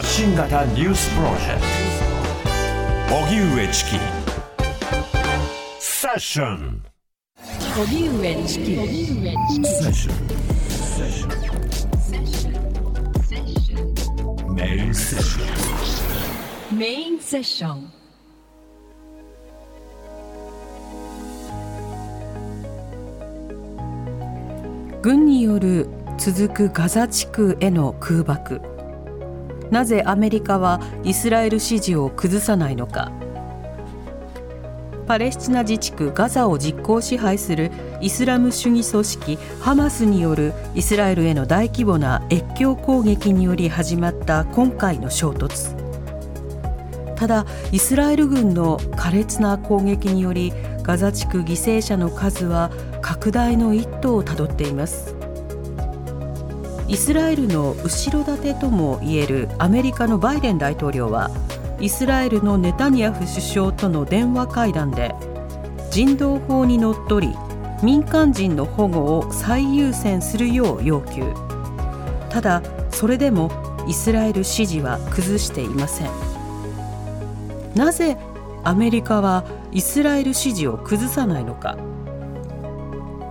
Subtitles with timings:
[0.00, 1.60] 発信型ニュースプロジェク
[3.06, 3.16] ト。
[3.16, 3.98] 荻上チキ。
[5.78, 6.82] セッション
[7.78, 8.82] 荻上チキセ
[9.84, 10.12] ッショ
[14.50, 17.92] ンメインセッションメインセッション
[25.02, 25.86] 軍による
[26.16, 28.79] 続くガザ地区への空爆
[29.70, 33.12] なぜアメリカはイスラエル支持を崩さないのか。
[35.06, 45.74] パレスチナ自治区ガザを実効支配するイスラム主義組織ハマスによるイスラエルへの大規模な越境攻撃により始まった今回の衝突。
[47.16, 52.70] ただイスラエル軍の苛烈な攻撃によりガザ地区犠牲者の数は
[53.02, 55.09] 拡大の一途をたどっています。
[56.90, 61.30] イスラエルの後ろ盾ともいえるアメリカのバイデン大統領は
[61.78, 65.14] イスラエルのネタニヤフ首相との電話会談で
[65.92, 67.32] 人道法にのっとり
[67.80, 71.22] 民間人の保護を最優先するよう要求。
[72.28, 73.52] ただそれでも
[73.86, 76.10] イスラエル支持は崩していません。
[77.76, 78.18] なぜ
[78.64, 81.78] アメリカはイスラエル支持を崩さないのか。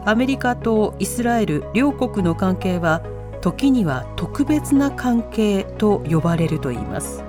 [0.06, 3.02] アメリカとイスラエル両国の関係は
[3.42, 7.24] 時には特別な関係と呼ばれるといいます。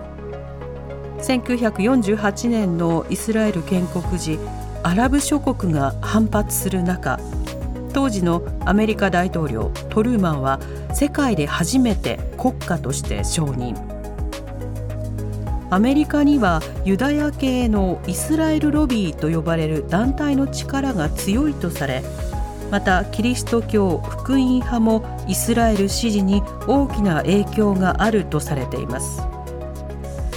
[1.19, 4.39] 1948年のイスラエル建国時
[4.83, 7.21] アラブ諸国が反発する中
[7.93, 10.61] 当時のアメリカ大統領トルーマンは
[10.95, 13.77] 世界で初めて国家として承認。
[15.73, 22.03] アメリカにはユダヤ系のイスラエルロビーと呼ばれる団体の力が強いとされ
[22.71, 29.23] またキリスト教福音派もイスラエル支持に大きな影響があるとされています。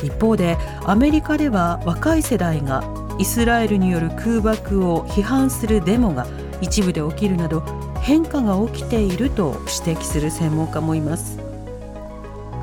[0.03, 2.83] 一方でアメリカでは若い世代が
[3.19, 6.27] イスラエルによる空爆を批判するデモが
[6.61, 7.61] 一部で起きるなど
[8.01, 11.39] 変化が起きていると指摘する専門家もいます。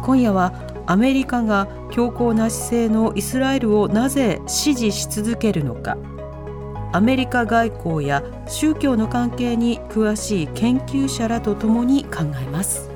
[0.03, 0.53] 今夜は
[0.87, 5.97] アメリカが強硬な姿勢のイスラエルをなぜ支持し続けるのか。
[6.93, 12.91] アメリカ外交や宗教の関係に詳しい研究者らとともに考えます。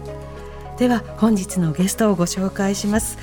[0.78, 3.19] では本日のゲストをご紹介します。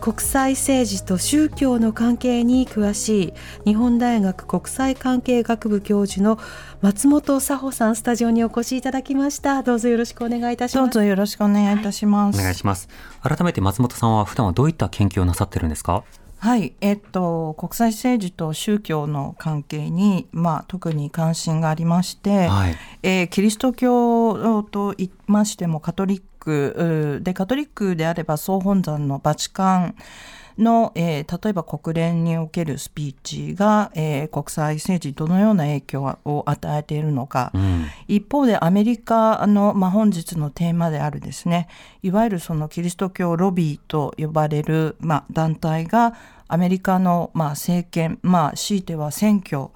[0.00, 3.32] 国際政治と宗教の関係に詳し
[3.64, 6.38] い日本大学国際関係学部教授の
[6.82, 9.62] 松本佐穂さんスタジオにお越しいただきました。
[9.62, 10.84] どうぞよろしくお願いいたします。
[10.84, 12.88] どうぞよろしくお願いいたします、お願いします。
[13.22, 16.04] 改めて松本さんは普段はどういった研究をなさってるんですか？
[16.44, 22.76] はい、えっと、国際政治と宗教の関係に、まあ、特に関心がありまして、はい。
[23.02, 29.94] えーキリスト教と言いましてもカトリックでカトリックであれば総本山のバチカン
[30.58, 37.86] の、えー例えば国連におけるスピーチが、えー国際政治にどのような影響を与えているのか、うん。
[38.08, 41.68] 一方でアメリカの、まあ、本日のテーマであるですね。
[42.02, 46.14] いわゆるそのキリスト教ロビーと呼ばれる、まあ、団体が
[46.48, 49.68] アメリカの、まあ、政権、まあ、強いては選挙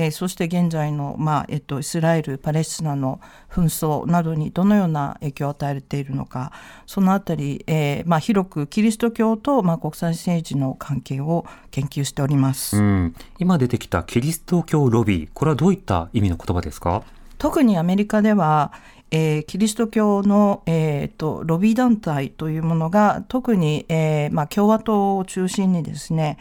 [0.00, 6.52] えーそして現在の、まあえっと、イスラエル・パレスチナの紛争などにどのような影響を与えているのか
[6.86, 12.78] そのあたり、えーまあ、広くキリスト教と、まあ、国際政治の関係を研究しております。
[12.78, 17.02] うん、今出てきたキリスト教ロビーこれはどういった意味の言葉ですか？
[17.36, 18.72] 特にアメリカでは、
[19.10, 26.38] えーキリスト教の、えーとロビー団体というものが特に、えーまあ、共和党を中心にですね、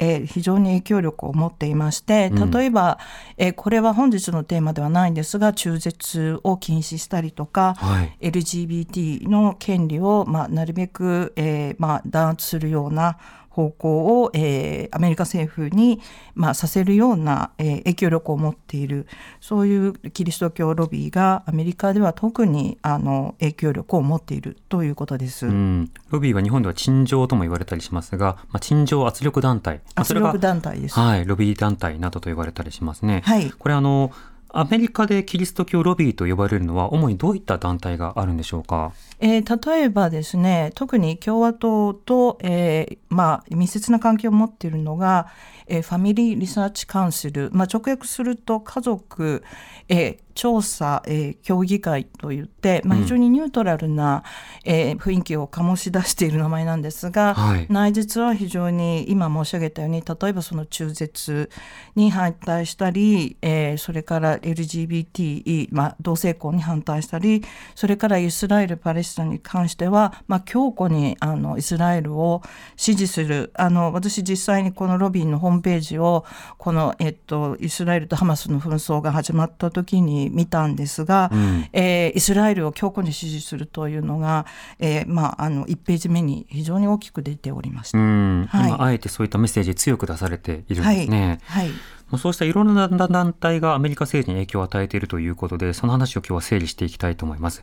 [0.00, 2.50] えー非常に影響力を持っていましてうん。
[2.50, 2.98] 例えば、
[3.36, 8.16] えーこれは本日のテーマではないんですが中絶を禁止したりとか、はい。
[8.20, 13.18] LGBT の権利を、まあ、なるべく、えーまあ、弾圧するような
[13.50, 16.00] 方向を、えーアメリカ政府に、
[16.34, 19.06] まあ、させるような、えー影響力を持っている
[19.40, 25.46] そういうキリスト教ロビーがアメリカでは特にあの影響力を持っているということです。
[25.46, 30.98] うん、ロビーは日本では陳情とも言われたりしますが、まあ、陳情圧力団体、圧力団体です。
[30.98, 33.22] はい、ロビー団体などと呼ばれたりしますね。
[33.24, 34.10] はいこれあの
[34.52, 38.92] アメリカでキリスト教ロビーと呼ばれるのは主にどういった団体があるんでしょうか？
[39.20, 45.28] えー例えばですね特に共和党と、えーまあ、密接な関係を持っているのが、
[45.66, 49.44] えーファミリー・リサーチ・カウンシル、まあ、直訳すると家族、
[49.88, 54.24] えー調査、えー、協議会といって、まあ、非常にニュートラルな、
[54.64, 61.50] うん、えー、雰囲気を醸し出している名前なんですが、はい、内実は非常に今申し上げたように例えばその中絶
[61.94, 67.42] に反対したり、えー、それから LGBT、まあ、同性婚に反対したり
[67.74, 72.42] それからイスラエルパレスチナに関しては、まあ、強固にあのイスラエルを
[72.76, 73.52] 支持する。
[73.54, 76.24] あの私実際にこのロビーのホームページを
[76.58, 84.46] この、えっと、イスラエルとハマスの紛争が始まった時に見たんですが、うん、えー、イスラエルを強固に支持するというのが、
[84.78, 91.40] えーまあ、あの1ページ目に非常に大きく出ておりました、はい、今あえてそういったメッセージ強く出されているんですね。
[91.44, 91.76] はい、はい
[92.18, 97.62] そうしたいろんな団体がアメリカ政治に影響を与えているということで、その話を今日は整理していきたいと思います。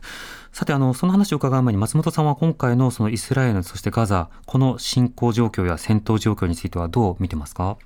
[0.52, 7.76] さて、あの、その話を伺う前に松本さんは今回のそのイスラエル、そしてガザ、この侵攻状況や戦闘状況についてはどう見てますか？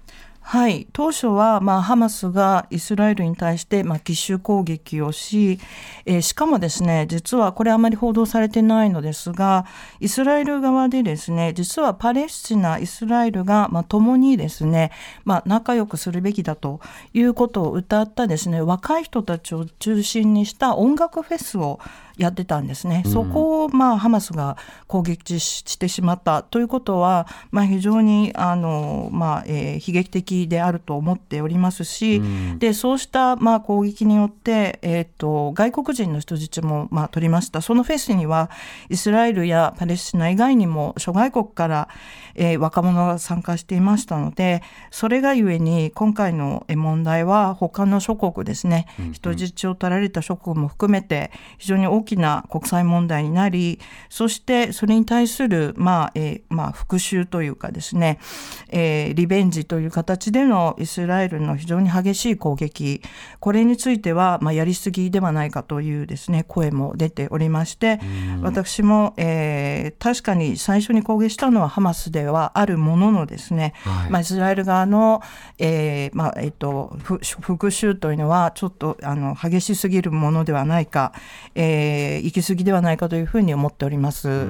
[0.45, 5.61] はい、当初は、まあ、ハマスがイスラエルに対して、まあ、奇襲攻撃をし、
[6.05, 9.65] えー、しかもですね実はこれあまり報道されてないのですが
[10.01, 14.91] イスラエル側でですね実はパレスチナイスラエルが、まあ、共にですね、
[15.25, 16.81] まあ、仲良くするべきだと
[17.15, 21.79] いうことを歌ったですね若い人たちを中心にした音楽フェスを
[22.17, 24.57] やってたんですね、うん、そこをまあハマスが
[24.87, 37.61] 攻撃してしまったということは、まあ、非常にあの、まあえー、悲劇的であると思っておりますし、うん、でそうしたまあ攻撃によって、えーと、外国人の人質もまあ取りました。
[37.61, 38.51] そのフェスには
[38.89, 41.89] イスラエルやパレスチナ以外にも諸外国から、
[42.35, 58.19] えー、若者が参加していましたのでそれがゆえに今回の問題は他の諸国ですね、うんうん、人質を取られた諸国も含めて非常に大きな国際問題になりそしてそれに対する、まあえーまあ、復讐というかですね、
[58.69, 63.03] えー、リベンジという形でのイスラエルの非常に激しい攻撃
[63.41, 68.01] これについては、まあ、やりすぎではないかというですね声も出ておりまして
[68.43, 75.23] 私も、えー、確かに最初に攻撃したのはハマスではあるもののですね、はい、まあ、イスラエル側の、
[75.59, 81.13] えーまあえーと、復讐というのはちょっとあの激しすぎるものではないか、
[81.55, 81.92] えー、
[82.23, 84.49] 行き過ぎではないかというふうに思っております。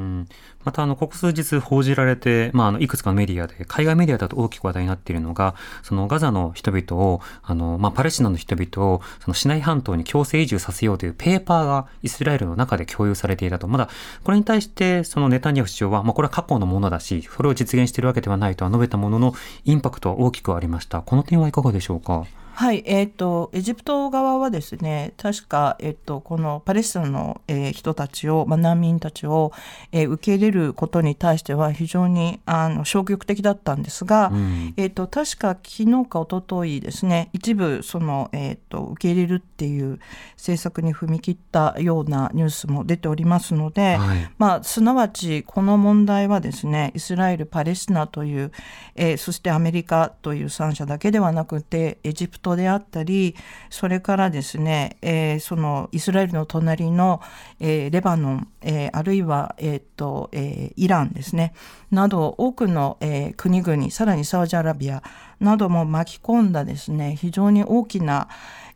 [0.64, 13.66] またあの、ここ数日報じられて、まあ、あの、いくつかのメディアで、海外メディアだと大きく話題になっているのが、そのガザの人々を、あの、まあ、パレスチナの人々を、そのシナイ半島に強制移住させようというペーパーがイスラエルの中で共有されていたと。
[13.66, 13.88] まだ、
[14.22, 19.34] これに対して、そのネタニヤフ首相は、まあ、これは過去のものだし、それを実現しているわけではないとは述べたものの、
[19.64, 21.02] インパクトは大きくありました。
[21.02, 22.24] この点はいかがでしょうか？
[22.62, 29.50] はい、えーと、エジプト側はですね確か、えーと、このパレスチナの、えー、人たちを、まあ、難民たちを、
[29.90, 39.98] えー、受け入れることに対しては非常にあの消極的だったんですが、うん、えーと、確か昨日か一昨日ですね一部その、えー、と受け入れるっていう
[40.36, 48.52] 政策に踏み切ったようなニュースも出ておりますので、はい、まあ、すなわちこの問題はですねイスラエルパレスチナという、
[48.94, 53.34] えー、そしてアメリカという3者だけではなくてエジプトトであったり
[53.70, 57.20] それからですね、えー、そのイスラエルの隣の、
[57.60, 61.54] えー、レバノン、えー、あるいは、えーとえー、イランですね
[61.90, 65.02] など多くの、えー、国々さらにサウジアラビア
[65.40, 68.28] なども巻き込んだですね非常に大きな、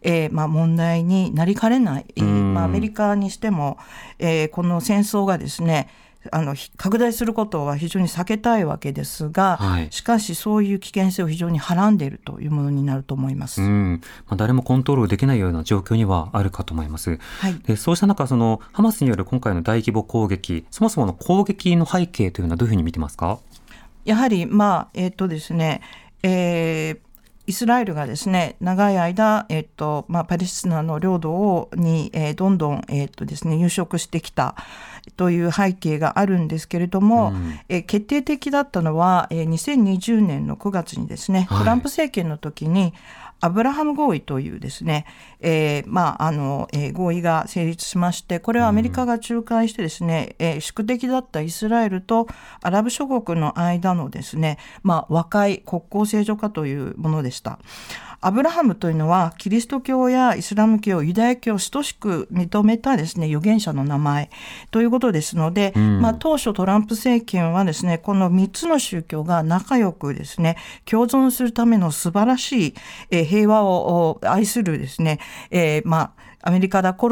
[0.02, 3.78] えーまあ、問題になりかねない、えーまあ、アメリカにしても、
[4.19, 5.88] えー、この戦争がですね
[6.32, 14.00] あの拡大することは非常に避けたいわけですが、はい、しかしそういう危険性を非常にはらんでいるというものになると思います、うん。
[14.26, 17.19] まあ、誰もコントロールできないような状況にはあるかと思います。
[17.40, 23.38] はい、でそうした中そのハマスによる今回の大規模攻撃そもそもの攻撃の背景というのはどういうふうに見てますか？
[24.04, 25.80] やはりまあえっ、ー、とですね
[26.23, 26.99] えー、
[27.47, 34.57] イスラエルがですね長い間、えっとまあ、パレスチナの領土をに、えー、どんどん、えっとですね、入植してきた
[35.17, 42.93] という背景があるんですけれども、うん、え決定的だったのは、えー、2020年の9月にですね、トランプ政権の時に、
[43.40, 45.07] アブラハム合意というですね、
[45.40, 52.26] えー、まあ、あの、えー、合意が成立しまして、これはアメリカが仲介してですね、うん、えー、宿敵だったイスラエルと
[52.62, 57.59] アラブ諸国の間のですね、まあ、和解、国交正常化というものでした。
[58.20, 64.30] アブラハムというのはキリスト教やイスラム教ユダヤ教を等しく認めたですね預言者の名前
[64.70, 72.75] ということですので、うん、まあ、当初トランプ政権はですねこの3つの宗教が仲良くですね共存するための素晴らしい、
[73.11, 75.20] えー、平和を愛するですね、
[75.50, 77.08] えー、まあアメリカだこ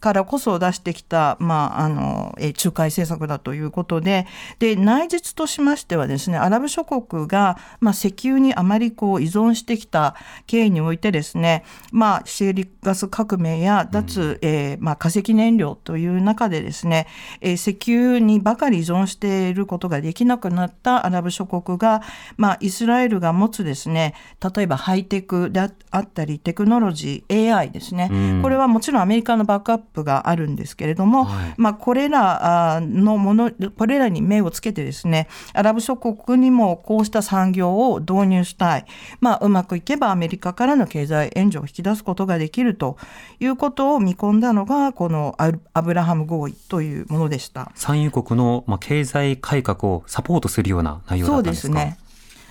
[0.00, 4.26] からこそ出してきた、まあ、あの、え仲介政策だということで、
[4.58, 10.14] で、内実としましてはですね、アラブ諸国が、まあ、石油にあまりこう依存してきた
[10.46, 17.06] 経緯においてですね、まあ、シェーリガス革命や脱、うん、えー、まあ、化石燃料という中でですね、
[17.40, 22.02] えー、石油にばかり依存していることができなくなったアラブ諸国が、
[22.36, 24.14] まあ、イスラエルが持つですね、
[24.54, 38.84] 例えばハイテクであったり、テクノロジー、AI ですね、うん、これはもちろんアメリカのバックアップがあるんですけれども、はい、まあ、これらのもの、これらに目をつけてですね、アラブ諸国にもこうした産業を導入したい。
[39.20, 42.96] まあ、うまくいけばアメリカからの経済援助を引き出すことができると
[43.40, 45.36] いうことを見込んだのが、この
[45.72, 47.70] アブラハム合意というものでした。
[47.74, 51.72] 産油国の経済改革をサポートするような内容だったんですか？
[51.72, 51.98] そうですね。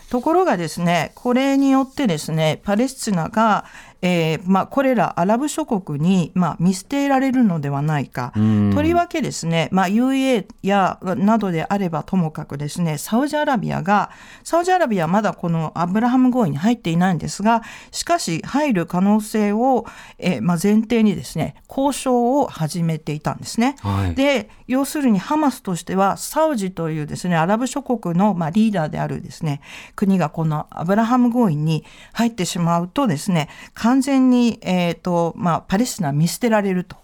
[0.10, 3.66] ところがですね、これによってですね、パレスチナが、
[4.02, 8.34] えーまあ、これらアラブ諸国に、まあ、見捨てられるのではないか。
[8.74, 14.12] とりわけですね、まあ、UAE やなどであればともかくですね、サウジアラビアが、
[14.44, 19.86] サウジアラビアはまだこのアブラハム合意に入っていないんですが、しかし入る可能性を、
[20.18, 23.76] えーまあ、前提にですね、交渉を始めていたんですね。
[23.82, 29.62] はい、で、要するにハマスとしては、サウジというですね、アラブ諸国の、まあ、リーダーであるですね、
[29.96, 31.84] 国がこのアブラハム合意に
[32.14, 33.50] 入ってしまうとですね、
[33.86, 36.98] 完全に、えーとまあ、パレスチナは見捨てられると。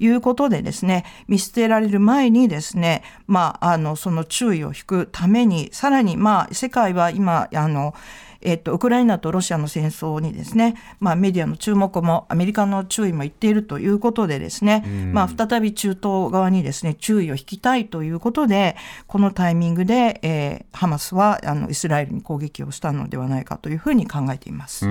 [0.00, 7.94] いうことでですね、見捨てられる前にですね、まあ、あの、その注意を引くために、さらに、まあ、世界は今、あの、
[8.44, 18.76] えっと、ウクライナとロシアの戦争にですね、まあ、メディアの注目もアメリカの注意もいっているということでですね、まあ、再び中東側にですね注意を引きたいということで
[19.06, 24.86] このタイミングで、えー、ハマスはあのイスラエルに攻撃をしたのではないかというふうに考えています。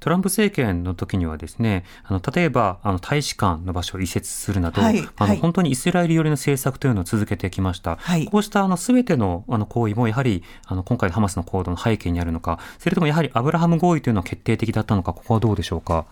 [0.00, 16.06] トランプ政権の時にはですねあの例えばあの大使館の場所を移設するなど、はい、あの、はい、本当にイスラエル寄りの政策というのを続けてきました、はい、こうしたあの全てのあの行為もやはりあの今回のハマスの行動の背景にあるのかそれともやはりアブラハム合意というのは決定的だったのかここはどうでしょうか？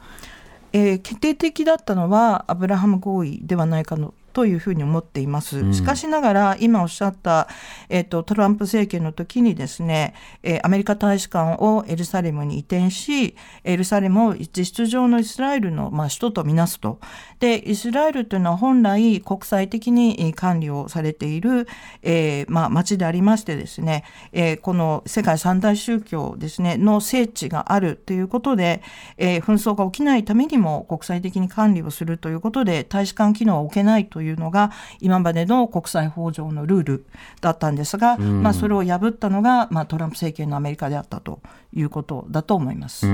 [0.73, 5.73] えー、決定的だったのはアブラハム合意ではないかのというふうに思っています。
[5.73, 7.49] しかしながら、今おっしゃった、
[7.88, 10.12] えっ、と、トランプ政権の時にですね、
[10.43, 17.00] えー、アメリカ大使館をエルサレムに移転し、エルサレムを実質上のイスラエルの、まあ、首都とみなすと。
[17.40, 21.66] で、イスラエルというのは本来国際的に管理をされている、
[22.02, 28.83] えー、まあ、町でありましてですね、えー、この世界三大宗教ですね、の聖地があるということで、
[29.16, 37.06] えー、紛争が起きないためにも国際的に管理をするということで、大使館機能は置けないといういうのが今までの国際法上のルール
[37.40, 41.40] だったんですが、まあ、それを破ったのが、まあ、トランプ政権のアメリカであったと
[41.73, 43.06] いうことだと思います。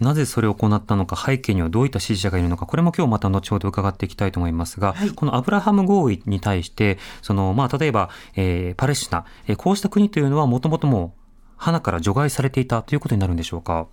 [0.00, 11.14] なぜそれを行ったのか、背景にはどういった支持者がいるのか、これも今日また後ほど伺っていきたいと思いますが、はい、このアブラハム合意に対して、そのまあ、例えば、えー、パレスチナ、えー、こうした国というのはもともとも
[11.56, 13.86] 花から除外されていたということになるんでしょうか？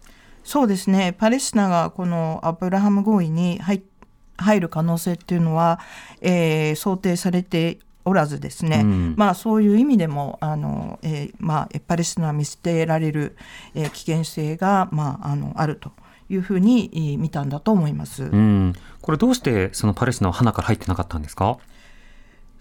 [0.43, 1.13] そうですね。
[1.19, 3.81] パレスチナがこのアブラハム合意に入っ
[4.41, 5.79] 入る可能性っていうのは、
[6.21, 13.38] えー、想定されておらずですね、うん、まあそういう意味でもあの、えー、まあパレスチナは見捨てられる、
[13.75, 15.91] えー、危険性がまああのあると。
[16.29, 18.24] いうふうに見たんだと思います。
[18.24, 21.57] うん、これどうしてそのパレスチナは花から入ってなかったんですか？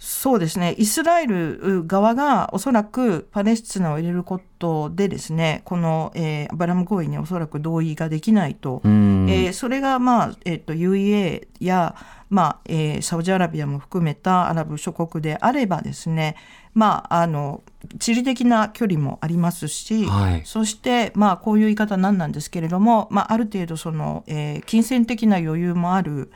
[0.03, 11.95] そうですね、イスラエル側がおそらくパレスチナを入れることでですね、この、えー、アバラム合意におそらく同意ができないと、えー、それが、まあえーと、UEA や、
[12.31, 16.37] まあえー、サウジアラビアも含めたアラブ諸国であればですね、
[16.73, 17.63] まあ、あの
[17.99, 26.33] 地理的な距離もありますし、はい、そして、まあ、こういう言い方なんなんですけれども、まあ、ある程度その、えー、金銭的な余裕もある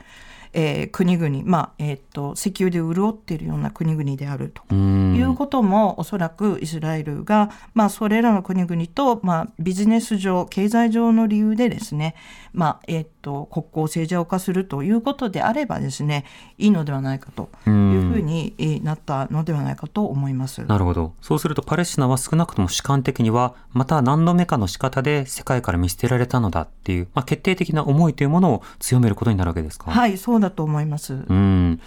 [0.57, 4.73] えー、国々、まあえーと、石油で潤っているような国々であると。
[4.73, 12.15] いうこともおそらくイスラエルが、まあ、それらの国々と、まあ、ビジネス上経済上の理由でですね、
[12.53, 16.25] まあえーと、国交正常化するということであればですね
[16.57, 20.63] いいのではないかというふうになったのではないかと思います。
[20.65, 21.13] なるほど。
[21.21, 29.91] そうするとパレスチナは少なくとも主観的にはまた何度目かの仕方で世界から見捨てられたのだっていう、まあ、決定的な思いというものを強めることになるわけですか？
[29.91, 31.13] はいそうだと思います。
[31.13, 31.79] うん。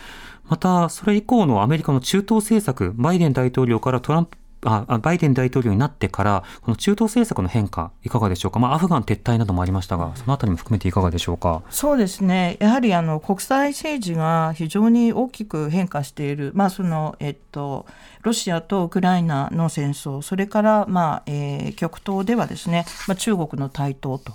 [0.48, 11.62] また、それ以降のアメリカの中東政策、バイデン大統領からトランプあバイデン大統領になってからこの中東政策の変化いかがでしょうか、まあ、アフガン撤退などもありましたがそのあたりも含めていかがでしょうか？
[11.70, 12.56] そうですね。
[12.58, 17.86] やはりあの国際政治が非常に大きく変化している、まあそのえっと、
[18.28, 24.34] ロシアとウクライナの戦争それから、まあえー、極東ではですね、まあ、中国の台頭と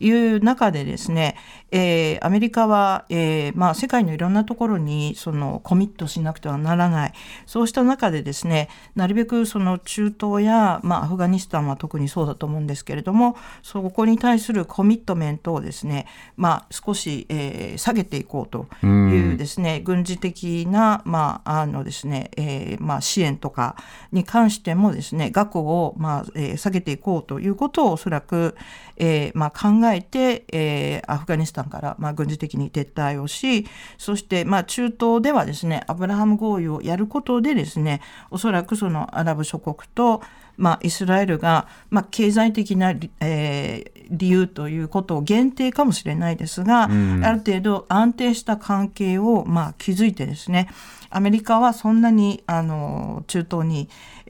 [0.00, 1.36] いう中でですね、
[1.70, 7.12] えー、アメリカは、えーまあ、世界のいろんなところにそのコミットしなくてはならない。
[7.44, 16.06] そうした中でですねなるべくその中東や、まあ、アフガニスタンは特にそうだと思うんですけれどもそこに対するコミットメントをですね、
[16.38, 23.76] まあ、少し、えー、下げていこうというですね軍事的な、まああのですねえーまあ、支援とか
[24.12, 28.56] に関してもですね額を、まあえー、下げていこうということをおそらく、
[28.96, 33.66] えーまあ、考えて、えー、アフガニスタンから、まあ、軍事的に撤退をし
[33.98, 38.00] そして、まあ、中東ではですねアブラハム合意をやることでですね
[38.30, 40.22] おそらくそのアラブ諸国と、
[40.56, 50.68] まあ、イスラエルが、まあ、経済的な、えー、理由ということを限定かもしれないですが、うん、ある程度安定した関係を、まあ、築いてですね
[51.10, 53.88] アメリカはそんなにあの中東に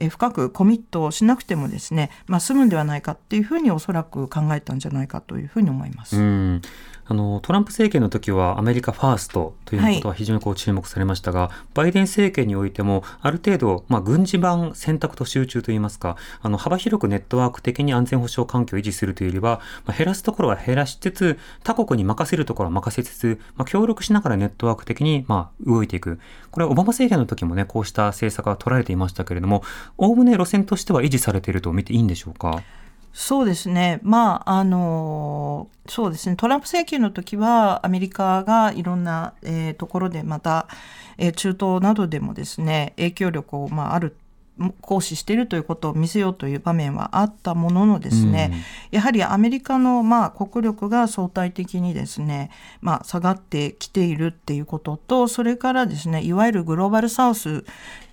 [0.09, 6.17] 深くコミットしなくてもですね、まあ、済むんではないかっていうふうにおそらく考えたんじゃないかというふうに思います。
[6.17, 6.61] うん
[7.07, 26.19] あのトランプ政権の時はアメリカファーストということは非常にこう注目されましたが、はい、バイデン政権においてもある程度、まあ、軍事版選択と集中といいますかあの幅広くネットワーク的に安全保障環境を維持するというよりは、まあ、減らすところは減らしつつ他国に任せるところは任せつつ、まあ、協力しながらネットワーク的にまあ動いていく
[26.51, 29.63] これはオバマ政権の時もねこうした政策が取られていましたけれども
[29.97, 32.63] おおむね路線としては維持されていると見ていいんでしょうか？
[33.17, 36.35] そうですね、まああのそうですね。
[36.35, 40.67] トランプ政権の時はアメリカがいろんな、えー、ところでまた、
[41.17, 44.17] えー、中東などでもですね影響力を、まあ、ある
[44.81, 57.63] 行使しているということを見せようという場面はあったもののですね、うん、やはりアメリカのまあ国力が相対的にですね、まあ、下がってきているっていうこととそれからですねいわゆるグローバルサウス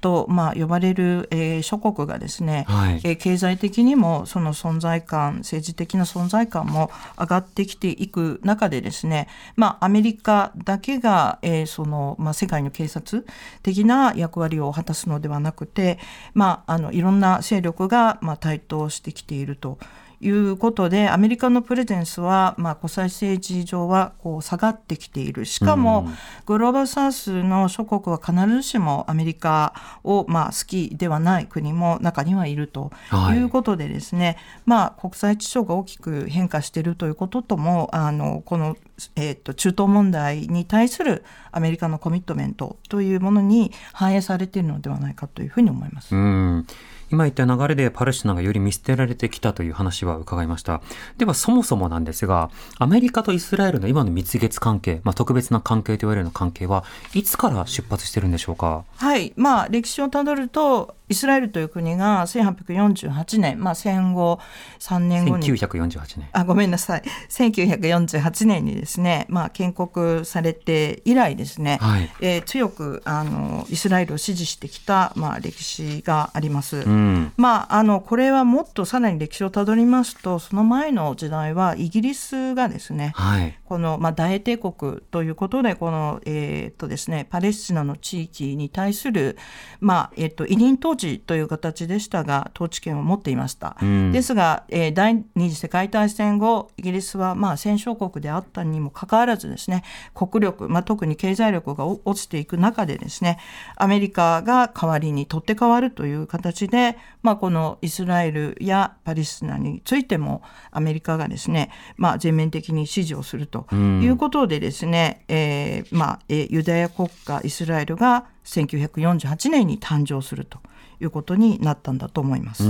[0.03, 13.25] とまあ呼ばれる、えー、諸国がですね、はい、えー、経済的にもその存在感政治的な存在感も上がってきていく中でですね、まあ、アメリカだけが、えー、そのまあ、世界の警察
[13.63, 15.99] 的な役割を果たすのではなくて
[16.35, 19.79] まあ、あのいろんな勢力が、まあ、台頭してきていると
[20.23, 25.45] いうことでアメリカのプレゼンスは、まあ、国際政治上はこう下がってきている。
[25.45, 26.09] しかも、
[26.47, 29.75] グローバルサウスの諸国は必ずしもアメリカ
[30.05, 32.91] を、まあ、好きではない国も中にはいると
[33.35, 33.43] い。
[33.43, 34.37] うことでですね、はい、
[34.67, 38.77] まあ、国際秩序が大きく変化しているということともあのこの、
[39.17, 46.15] えーと、中東問題に対するアメリカのコミットメントというものに反映されているのではないかというふうに思います。
[46.15, 46.67] うん
[47.13, 50.81] 今言った流れでパレスチナがより見捨てられてきたという話は伺いました。
[51.19, 58.85] ではそもそもなんですが、アメリカとイスラエルの今の蜜月関係、まあ、特別な関係と言われる関係はいつから出発してるんでしょうか？
[58.97, 64.39] はい、まあ歴史をたどるとイスラエルという国が1848年、まあ、戦後
[64.79, 76.79] 3年後に1948年あごめんなさい1948年にですね、まあ、建国されて以来ですね、はい、えー、強くあのイスラエルを支持してきた、まあ、歴史があります。
[76.79, 77.02] うん、
[77.37, 89.39] まあ、あのこれはもっとさらに歴史をたどりますとその前の時代はイギリスがですね、はい、この、まあ、大英帝国ということでこの、えーっとですね、パレスチナの地域に対する、
[89.81, 93.79] まあえーっと、委任統治という形でしたが統治権を持っていました。
[93.81, 103.39] うん、ですが、えー、第二次世界大戦後イギリスは、まあ、戦勝国であったにもかかわらずですね国力、まあ、特に経済力が落ちていく中でですね
[103.77, 120.59] アメリカが代わりに取って代わるという形で、まあ、このイスラエルやパレスチナについてもアメリカがですね、まあ、全面的に支持をするということでですね、うん、えー、まあ、ユダヤ国家イスラエルが1948年に誕生すると。
[121.01, 122.63] いうことになったんだと思います。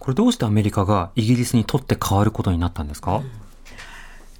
[0.00, 3.22] これどうしてアメリカがイギリスにとって変わることになったんですか？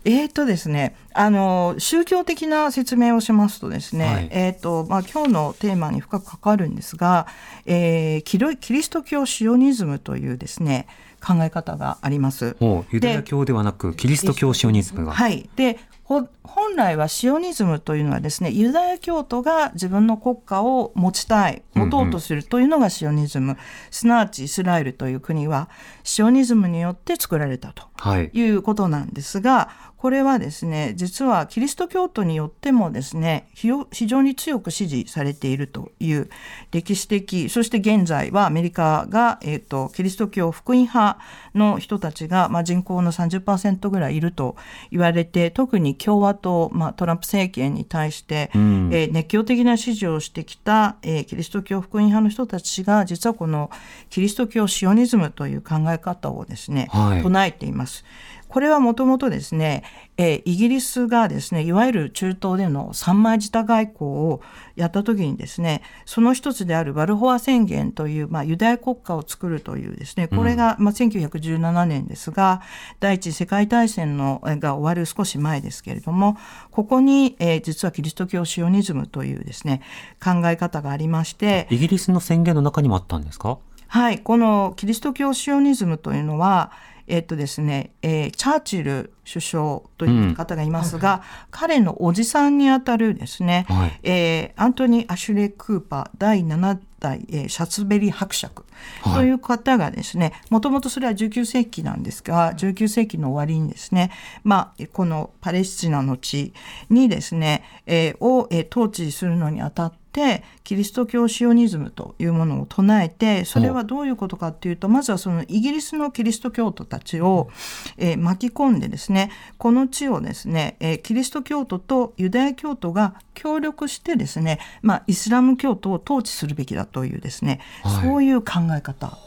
[0.05, 7.27] えーとですね、あの宗教的な説明をしますとですね、はい、えーとまあ、今日のテーマに深く関わるんですが、
[7.67, 8.39] えー、キ
[8.73, 10.87] リスト教シオニズムというですね
[11.25, 12.57] 考え方があります。
[12.93, 15.13] ユダヤ教ではなくキリスト教シオニズムが。
[15.13, 15.49] はい。
[15.57, 23.57] で、ほ本来はシオニズムというのはですね、ユダヤ教徒が自分の国家を持ちたい、持とうとするというのがシオニズム。
[23.91, 25.69] すなわちイスラエルという国は
[26.05, 27.83] シオニズムによって作られたと。
[27.97, 28.31] はい。
[28.33, 36.29] いうことなんですが、これはですね、実はキリスト教徒によってもですね、非常に強く支持されているという
[36.71, 41.19] 歴史的、そして現在はアメリカが、えっ、と、キリスト教福音派
[41.57, 44.55] の人たちが、まあ、人口の30%ぐらいいると
[44.93, 53.71] 言われて、特に共和党、まあ、トランプ政権に対して、うんえー熱狂的な支持をしてきた、えーキリスト教福音派の人たちが実はこの
[54.11, 58.05] キリスト教シオニズムという考え方をですね、はい唱えています。
[58.49, 59.83] これはもともとですね、
[60.17, 64.41] えーイギリスがですねいわゆる中東での三枚舌外交を
[64.77, 72.63] やった時にですねその一つであるバルフォア宣言という、まあ、ユダヤ国家を作るというですねこれが、まあ、1917年ですが
[73.01, 76.37] 第一次世界大戦のえーが終わる少し前ですけれども
[76.71, 79.83] ここに、えー実はキリスト教シオニズムというですね
[80.23, 83.59] 考え方がありましてイギリスの宣言の中にもあったんですか？
[83.89, 86.73] はい、このキリスト教シオニズムというのは、
[87.07, 94.01] えっとですね、えーチャーチル首相という方がいますが、彼のおじさんにあたるですね、はい。
[94.05, 98.65] えーアントニー・アシュレイ・クーパー第7代、えーシャツベリ伯爵
[99.03, 99.15] はい。
[99.17, 104.11] という方がですね、もともとそれは19世紀なんですが、19世紀の終わりにですね、
[104.45, 106.53] まあ、このパレスチナの地
[106.89, 117.51] にですね、えーを、えー統治するのにあたって、キリスト教シオニズムというものを唱えて、それはどういうことかっていうと、まずはそのイギリスのキリスト教徒たちを、
[117.99, 119.16] えー巻き込んでですね、
[119.59, 129.19] この地をですね、えーキリスト教徒とユダヤ教徒が協力してですね、まあ、イスラム教徒を統治するべきだというですね、はいそういう考え方。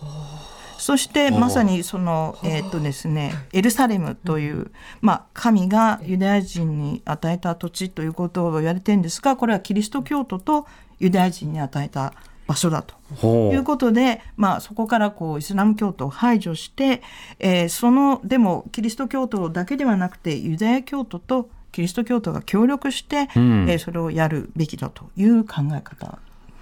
[0.78, 4.72] そしてまさにその、えーっとですね、エルサレムという、
[5.02, 10.66] まあ、神がユダヤ人に与えた土地ということを言われてるんですが、これはキリスト教徒と
[11.00, 12.14] ユダヤ人に与えた
[12.50, 12.96] 場所だと。
[13.22, 17.04] ほいうことで、まあ、そこからこうイスラム教徒を排除して、
[17.38, 26.18] えーそのでもキリスト教徒だけではなくてユダヤ教徒とキリスト教徒が協力して、うんえーそれをやるべきだという考え方。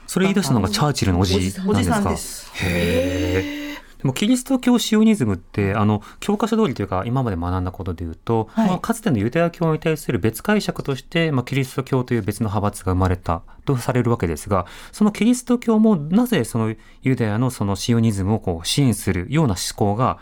[0.08, 1.70] それ言い出したのがチャーチルのおじなんですか？
[1.70, 2.52] おじさんです。
[2.56, 3.78] へえ。
[3.98, 20.20] でもキリスト教シオニズムってあの教科書通りというか今まで学んだことでいうと、はいまあ、かつてのユダヤ教に対する別解釈として、まあ、キリスト教という別の派閥が生まれたとされるわけですがそのキリスト教もなぜそのユダヤのそのシオニズムをこう支援するような思考が、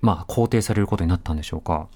[0.00, 1.88] まあ、肯定されることになったんでしょうか？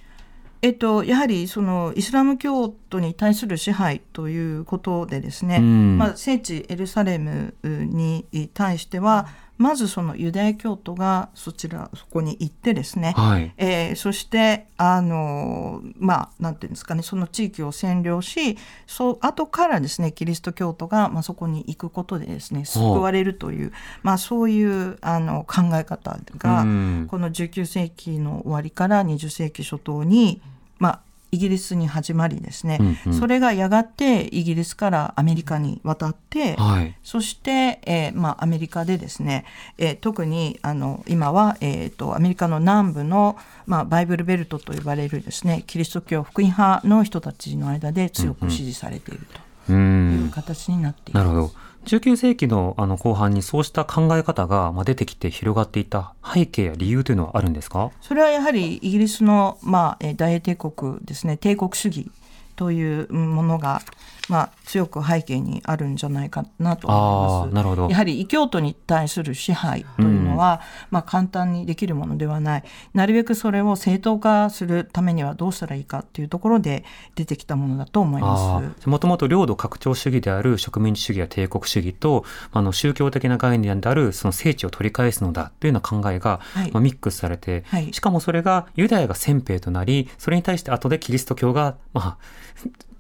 [0.65, 9.27] えっと、やはりそのイスラム教徒に対する支配ということでですね、うんまあ、聖地エルサレムに対しては
[9.59, 13.53] まずそのユダヤ教徒がそちらそこに行ってですね、はい。
[13.57, 30.41] えーそしてあのまあなんていうんですかねその地域を占領しそう後からですねキリスト教徒が、まあ、そこに行くことでですね救われるという、まあ、そういうあの考え方が、うんこの19世紀の終わりから20世紀初頭に、
[30.79, 31.01] まあ、
[31.35, 36.97] イギリスに始まりですね、うんうんそれがやがてイギリスからアメリカに渡って、はい。
[37.03, 39.45] そして、えーまあ、アメリカでですね、
[39.79, 49.67] えー特にあの今は、えー、とアメリカの南部の、まあ、バイブルベルトと呼ばれるですねキリスト教福音派の人たちの間で強く支持されているう。
[49.67, 49.79] という
[50.27, 51.21] ん形になっている。
[51.21, 51.53] なるほど。
[51.85, 57.91] 19世紀のあの後半にそうした考え方が出てきて広がっていた背景や理由というのはあるんですか？
[58.01, 61.37] それはやはりイギリスの、まあ、大英帝国ですね。
[61.37, 62.11] 帝国主義
[62.55, 63.83] というものが、
[64.29, 67.55] まあ、強く背景にあるんじゃないかなと思います。
[67.55, 67.97] なるほどや。
[67.97, 78.89] はり異教徒に対する支配というのは、まあ、簡単にできるものではないなるべくそれを正当化するためにはどうしたらいいかっていうところで出てきたものだと思います。
[78.89, 92.19] もともと領土拡張主義である植民地主義や帝国主義とあの宗教的な概念であるその聖地を取り返すのだというような考えが、はいまあ、ミックスされて、はいしかもそれがユダヤが先兵となりそれに対して後でキリスト教が、まあ、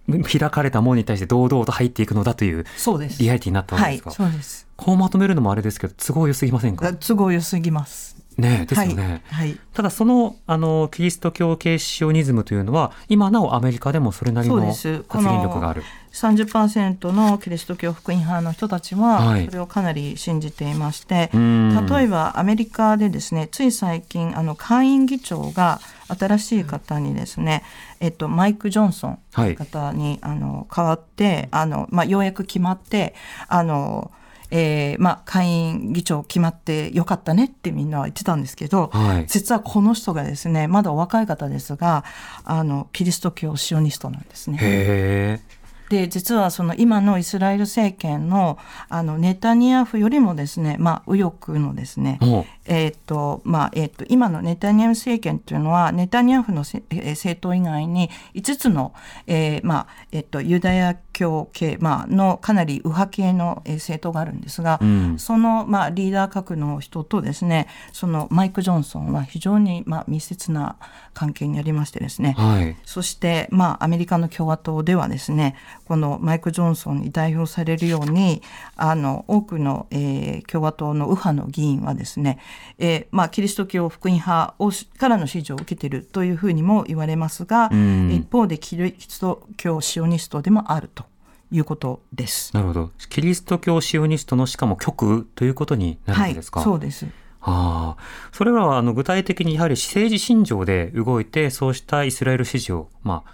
[0.08, 3.22] 開かれた門に対して堂々と入っていくのだというそうです。
[3.22, 4.66] リアリティになったわけはいですか、、そうです。
[4.76, 6.92] こうまとめるのもあれですけど都合良すぎませんか？
[6.94, 8.16] 都合良すぎます。
[8.38, 9.22] ねえですよね。
[9.28, 9.48] はい。
[9.48, 15.82] はいただそのあのキリスト教系シオニズムというのは今なおアメリカでもそれなりの発言力がある。
[16.12, 25.80] 30%のキリスト教福音派の人たちははいそれをかなり信じていまして、うん例えばアメリカでですねつい最近あの下院議長が
[26.18, 27.62] 新しい方にですね、
[28.00, 33.14] えっと、マイク・ジョンソンという方に、あの変わってあの、まあ、ようやく決まって
[33.48, 34.10] あの
[34.54, 39.26] えーまあ、下院議長決まってよかったねってみんなは言ってたんですけど、はい。
[39.26, 42.04] 実はこの人がですねまだお若い方ですが
[42.44, 45.40] あのキリスト教シオニストなんですね。
[45.88, 58.94] で実はその今のイスラエル政権のあのネタニヤフよりもですね、まあ、右翼のですね、おえーっとまあえーっと今のネタニヤフ政権というのはネタニヤフのせえー政党以外に5つの、
[59.26, 70.76] えーまあえーっとユダヤ教系、まあのかなり右派系のえー政党があるんですが、うんその、まあ、リーダー格の人とですねそのマイク・ジョンソンは非常に、まあ、密接な
[71.14, 72.76] 関係にありましてですね、はい。
[72.84, 78.42] そして、まあ、アメリカの共和党ではですね、このマイク・ジョンソンに代表されるように、
[78.84, 82.38] あの、多くの、えー共和党の右派の議員はですね、
[82.78, 91.04] えーまあ、キリスト教福音派をしからの支持を受けているというふうにも言われますが、ん一方でキリスト教シオニストでもあると
[91.52, 92.52] いうことです。
[92.54, 92.90] なるほど。
[93.08, 96.62] キリスト教シオニストのしかも極右ということになるんですか？
[96.62, 97.06] そうです。
[97.40, 103.30] ああ、それらはあの具体的にやはり政治信条で動いて、そうしたイスラエル支持を、まあ、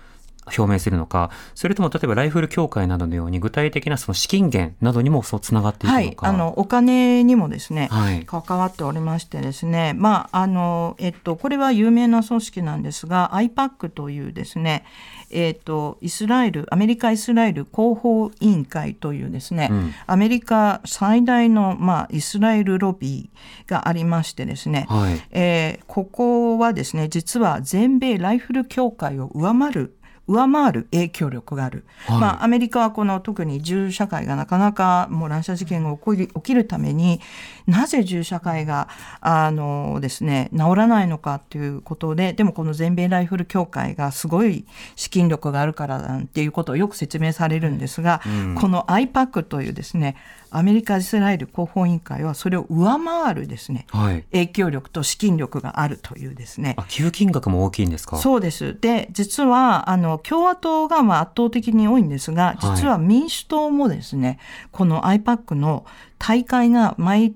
[0.57, 6.29] 表明するのか、それとも例えばライフル協会などのように具体的なその資金源などにもそうつながっていくはい、のか。
[6.29, 14.85] あのお金にもですね、はい関わっておりましてですね、まああのえっとこれは有名な組織なんですが、IPAC というですね、
[15.31, 25.23] えっとイスラエルアメリカイスラエル広報委員会というですね、うんアメリカ最大のまあイスラエルロビーがありましてですね、はい。
[25.31, 29.97] えーここはですね実は全米ライフル協会を上回る
[30.29, 32.21] 上回る影響力がある、はい。
[32.21, 37.21] まあ、アメリカはこの特に銃社会がなかなかもう乱射事件が起こり起きるために
[37.67, 38.89] なぜ銃社会が
[39.21, 48.21] あのですね治らないのかということででもこの全米ライフル協会がすごい資金力があるからなんていうことをよく説明されるんですが、
[48.61, 50.17] この IPAC というですね
[50.51, 54.23] アメリカ・イスラエル広報委員会はそれを上回るですねはい。
[54.33, 58.17] 影響力と資金力があるというですねあ、寄付金額も大きいんですか？
[58.19, 58.77] そうです。
[58.81, 64.39] で、実は、あの、共和党がまあ圧倒的に多いんですが、実は民主党もですね、
[64.73, 65.85] この IPAC の
[66.19, 67.35] 大会が毎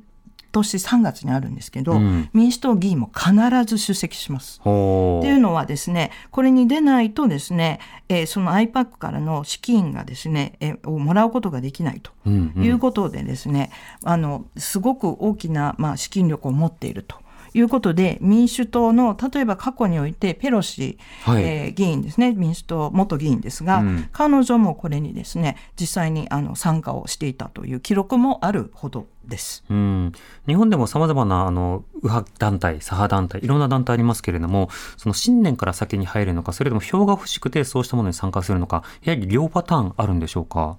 [0.52, 3.32] 年3月にあるんですけど、うん民主党議員も必
[3.64, 4.60] ず出席します。
[4.62, 12.12] ほっていうのはですね、これに出ないとですね、えーその IPAC からの資金がですね、えーをもらうことができないと。
[12.26, 12.30] う。
[12.30, 12.64] うん、うん。
[12.64, 13.70] いうことでですね、
[14.04, 17.21] あのすごく大きな、まあ、資金力を持っていると。
[17.54, 29.64] いうことで民主党の例えば過去においてペロシ、はいえー議員ですね民主党元議員ですが、うん彼女もこれにですね実際にあの参加をしていたという記録もあるほどです。
[29.70, 30.12] うん、
[30.46, 40.76] 日本でも様々なあの右派団体、左派団体、いろんな団体ありますけれども、その信念から先に入るのか、それとも票が欲しくてそうしたものに参加するのか、やはり両パターンあるんでしょうか？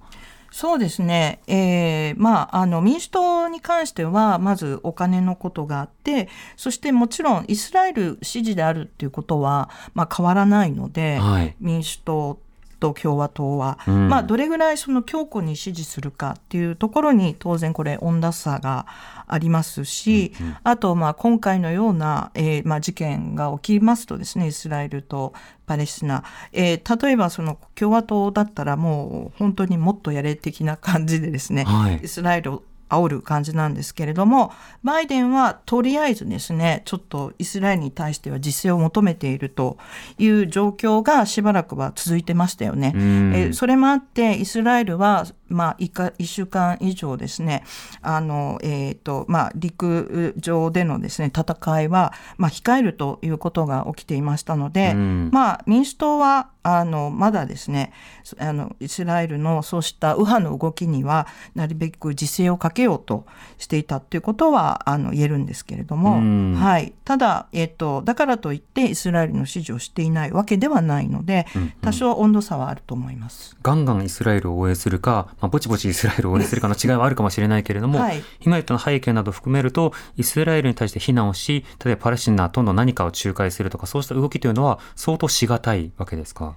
[0.54, 11.56] そうですね、えーまあ、あの民主党に関してはまずお金のことがあってそしてもちろんイスラエル支持であるっていうことは、まあ、変わらないので、はい。
[11.58, 12.38] 民主党
[12.84, 14.08] と共和党は、うん。
[14.10, 18.86] まあ、どれぐらいその強固に支持するかっていうところに当然これ温度差が
[19.26, 25.32] ありますし、あとまあ今回のような、えーまあ、事件が起きますとですねイスラエルと
[25.66, 32.00] パレスチナ、えー例えばその共和党だったらもう本当にもっとやれ的な感じでですね、はい。
[32.04, 32.62] イスラエルを
[32.94, 34.52] 煽る感じなんですけれども
[34.82, 39.78] バイデンはとりあえずですねちょっとイスラエルに対しては自制を求めていると
[40.18, 42.92] いう状況がしばらくは続いてましたよね。
[42.94, 47.64] うんえーそれもあってイスラエルは、まあ、1, か1週間以上ですね
[48.02, 57.92] あの、えーとまあ、陸上でのですね戦いは、まあ、控えるということが起きていましたので、うんまあ、民主党はあのまだですね
[58.24, 63.26] そあのイスラエルのそうした右派の動きにはなるべく自制をかけようと
[63.58, 73.56] していたということはあの言えるんですけれども、うんはい、ただ、えっと、だからといってイスラエルの支持をしていないわけではないので、うんうん多少温度差はあると思います。
[73.62, 86.53] ガンガンイスラエルを応援するか、まあ、ぼちぼちイスラエルを応援するかの違いはあるかもしれないけれども、はい今言ったの背景などを含めると、イスラエルに対して非難をし、例えばパレスチナとの何かを仲介するとか、そうした動きというのは相当しがたいわけですか？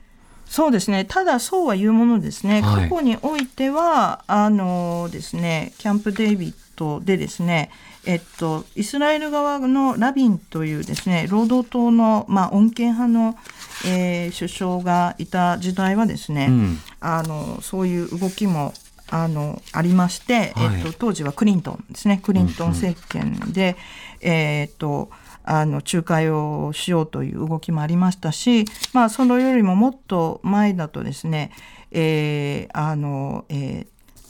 [0.50, 1.06] そうですね。
[1.06, 2.62] ただそうは言うものですね。
[2.62, 7.70] はい過去においてはあのですね、キャンプデイビッドでですね、
[8.06, 13.38] えっとイスラエル側のラビンというですね、労働党のまあ穏健派の、
[13.86, 16.80] えー首相がいた時代はですね、うん。
[17.00, 18.74] あのそういう動きも
[19.10, 23.78] あのありまして、はいえっと、当時はクリントンですねクリントン政権で、
[24.22, 25.10] えっと
[25.50, 31.52] あの仲介をしようという動きもありましたし、まあ、そのよりももっと前だとですね、
[31.92, 33.88] えーあのえー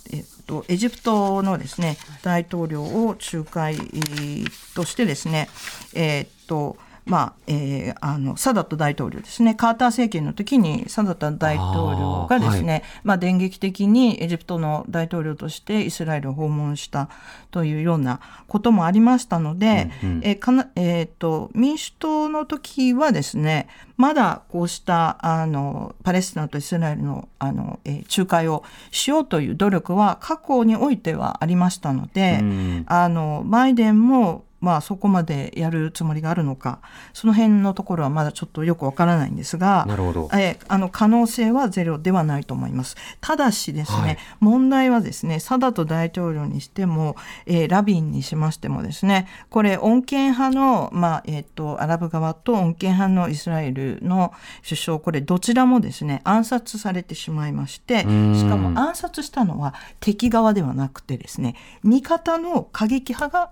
[0.09, 3.77] えっとエジプトのですね大統領を仲介
[4.73, 5.49] としてですね、
[5.93, 6.77] えー、っと
[7.07, 9.55] まあえー、あのサダット大統領ですね。
[9.55, 17.09] カーター政権の時にサダット大統領がですね、はい、まあ、電撃的にエジプトの大統領としてイスラエルを訪問した
[17.51, 36.79] というようなこともありましたので、うんうん、えー、かなえーと、民主党の時はですねまだこうしたあのパレスチナとイスラエルのあの、えー、仲介をしようという努力は過去においてはありましたので、うん、あのバイデンもまあそこまでやるつもりがあるのか。
[37.13, 40.29] その辺のところはまだちょっとよくわからないんですがなるほど。
[40.33, 42.95] えあの可能性はゼロではないと思います。
[43.21, 47.15] ただしですね、はい、問題はですねサダト大統領にしても、
[47.45, 63.51] えー、ラビンにしましてもですねこれ穏健派の、まあえーと、アラブ側と穏健派のイスラエルの首相これどちらもですね暗殺されてしまいましてしかも暗殺したのは敵側ではなくてですね味方の過激派が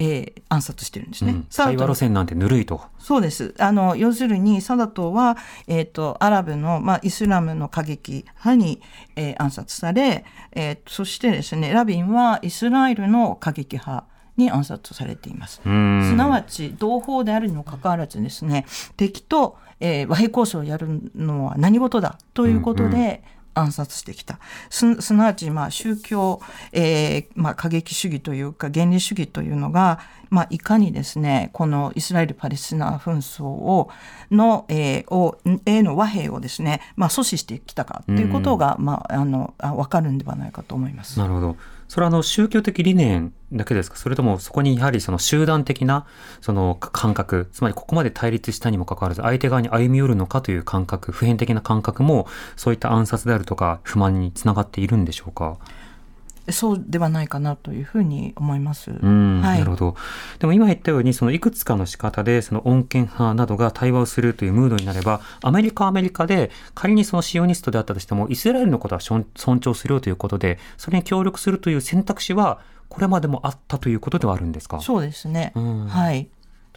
[0.00, 1.32] えー、暗殺してるんですね。
[1.32, 2.80] うん、対話路線なんてぬるいと。
[2.98, 3.54] そうです。
[3.58, 5.36] あの要するにサダトは
[5.68, 8.80] えっ、ー、とアラブのまあイスラムの過激派に、
[9.14, 14.06] えー、暗殺され、えー、そしてですねラビンはイスラエルの過激派。
[14.36, 18.64] に暗殺されていますすなわち同胞であるにもかかわらずですね
[18.96, 23.20] 敵と、えー、和平交渉をやるのは何事だということで、うんうん
[23.54, 24.38] 暗殺してきた。
[24.68, 26.40] すすなわちまあ宗教、
[26.72, 33.90] えーまあ、過激主義というか原理主義というのが、まあ、いかにですねこのイスラエル・パレスチナ紛争を
[34.30, 41.18] の,、えー、をへの和平をですね、まあ、阻止してきたかということが、まあ、あの分かるんではないかと思います。
[41.18, 41.56] なるほど
[41.90, 43.96] それはあの宗教的理念だけですか？
[43.96, 46.06] それともそこにやはりその集団的な
[46.40, 55.58] その感覚、つまりここまで対立したにもかかわらず相手側に歩み寄るのかという感覚、普遍的な感覚もそういった暗殺であるとか不満につながっているんでしょうか？
[56.52, 58.90] そうではないかなというふうに思います。
[58.90, 59.96] うん、はい、なるほど。
[60.38, 74.80] でも今言ったように、そのいくつかの仕方で、その穏健派などが対話をするというムードになれば、アメリカはアメリカで、仮にそのシオニストであったとしても、イスラエルのことは尊重するよということで、それに協力するという選択肢は、これまでもあったということではあるんですか？
[74.80, 75.52] そうですね。
[75.54, 76.28] うん、はい。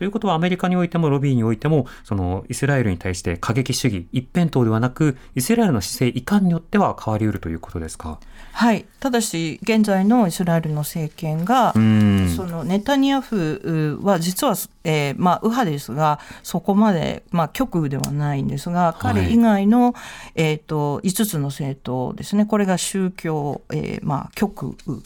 [0.03, 8.19] ということはアメリカにおいてもロビーにおいてもそのイスラエルに対して過激主義一辺倒ではなくイスラエルの姿勢いかんによっては変わりうるということですか？
[8.51, 8.85] はい。
[8.99, 22.45] ただし現在のイスラエルの政権がそのネタニヤフは実は、えー、まあ右派ですがそこまで、まあ、極右ではないんですが彼以外の、はい、えーと、と5つの政党ですね。
[22.45, 25.01] これが宗教、えーまあ、極右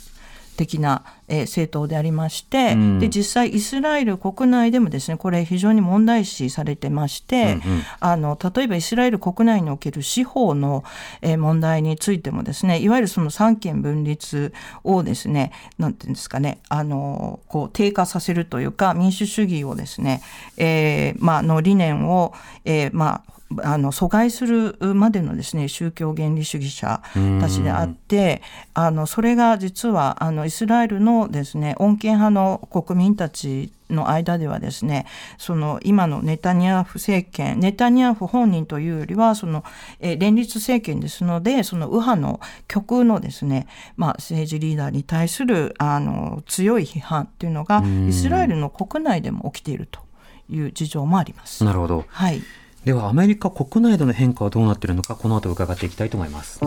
[0.57, 10.83] 的な、えー、政党でありまして、うん、で実際イスラエル国内でもですねこれ非常に問題視されてまして、うんうん、あの例えばイスラエル国内における司法の、
[11.21, 14.51] えー、問題についてもですねいわゆるその三権分立
[14.83, 20.21] をですねなんていうんですかねあのこう低下させるというか民主主義をですね、
[20.57, 22.33] えーまあの理念を、
[22.65, 27.01] えー、まああの阻害するまでのですね宗教原理主義者
[27.39, 28.41] たちであって
[28.73, 35.05] あのそれが実はあのイスラエルのですね穏健派の国民たちの間ではですね
[35.38, 39.63] その今のネタニヤフ政権ネタニヤフ本人というよりはその、
[40.01, 50.01] え連立政権ですのでその右派の極右のですね、まあ、政治リーダーに対するあの強い批判っていうのがイスラエルの国内でも起きていると
[50.49, 51.63] いう事情もあります。
[51.63, 52.41] なるほど、はい
[52.88, 56.62] ではアメリカ国内での変化はどうなっているのかこの後伺っていきたいと思います。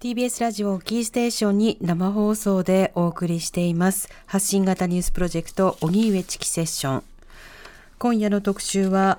[0.00, 4.08] TBS ラジオキーステーションに生放送でお送りしています。
[4.24, 7.02] 発信型ニュースプロジェクト荻上チキセッション。
[7.98, 9.18] 今夜の特集は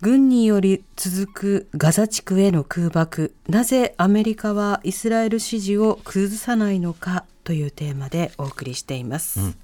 [0.00, 3.34] 軍により続くガザ地区への空爆。
[3.48, 9.40] なぜアメリカはイスラエル支持を崩さないのかというテーマでお送りしています。
[9.40, 9.54] うん。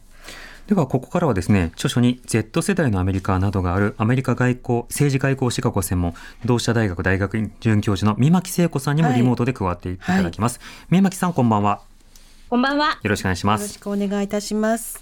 [0.66, 6.12] ではここからはですね著書に Z 世代のアメリカなどがあるアメリカ外交政治外交史学を専門
[6.44, 11.83] 同志社大学大学院准教授の三巻聖子さんにもリモートで加わっていただきます、はいはい、三巻さんこんばんは。
[12.51, 12.99] こんばんは。
[13.05, 13.61] よろしくお願いします。
[13.61, 15.01] よろしくお願いいたします。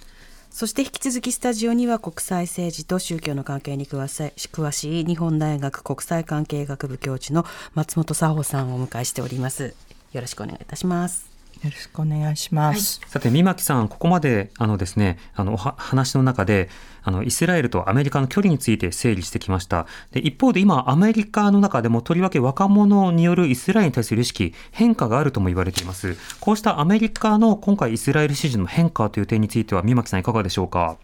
[0.50, 9.74] そして引き続きスタジオには国際政治と宗教の関係に詳しい詳しい日本大学国際関係学部教授の松本佐穂さんをお迎えしております。
[10.14, 11.33] よろしくお願いいたします
[11.64, 13.00] よろしくお願いします。
[13.00, 16.68] はい、さて、三巻さん、ここまで、あのですね、あの、話の中で、
[17.02, 19.86] あの、イスラエルとアメリカの距離について整理してきました。
[20.12, 26.16] で、一方で今、アメリカの中でも、とりわけ若者によるイスラエルに対する意識、変化があるとも言われています。
[26.40, 30.96] こうしたアメリカの今回イスラエル支持の変化という点については、三巻さんいかがでしょうか？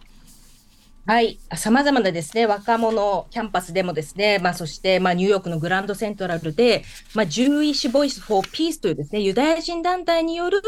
[1.11, 1.41] はい。
[1.57, 6.85] 様々なですね、若者キャンパスでもですね、まあそして、まあニューヨークのグランドセントラルで、
[7.17, 10.63] まあ Jewish Voice for Peace というですね、ユダヤ人団体による、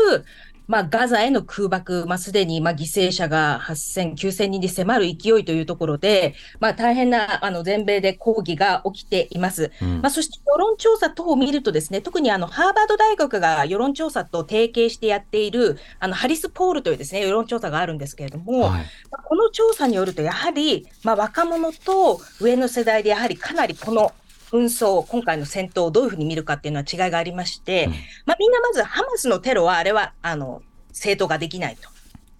[0.66, 9.70] まあ、ガザへの空爆、まあ、すでに、まあ、犠牲者が8000、9000人に迫る勢いというところで、まあ、大変な、あの、全米で抗議が起きています。
[9.80, 18.70] うん、まあ、そして、世論調査等を見るとですね、特にあの、ハーバード大学が世論調査と提携してやっている、あの、 Harris Poll というですね、世論調査があるんですけれども、はい、
[19.10, 24.12] まあ、この調査によると、やはり、まあ、若者と上の世代で、やはりかなりこの、
[24.52, 27.92] 紛争、今回の戦闘をどういうふうに見るかっていうのは違いがありまして、うん、
[28.26, 30.62] まあ、みんなまずハマスのテロは、あれは、あの、
[30.92, 31.88] 正当化できないと。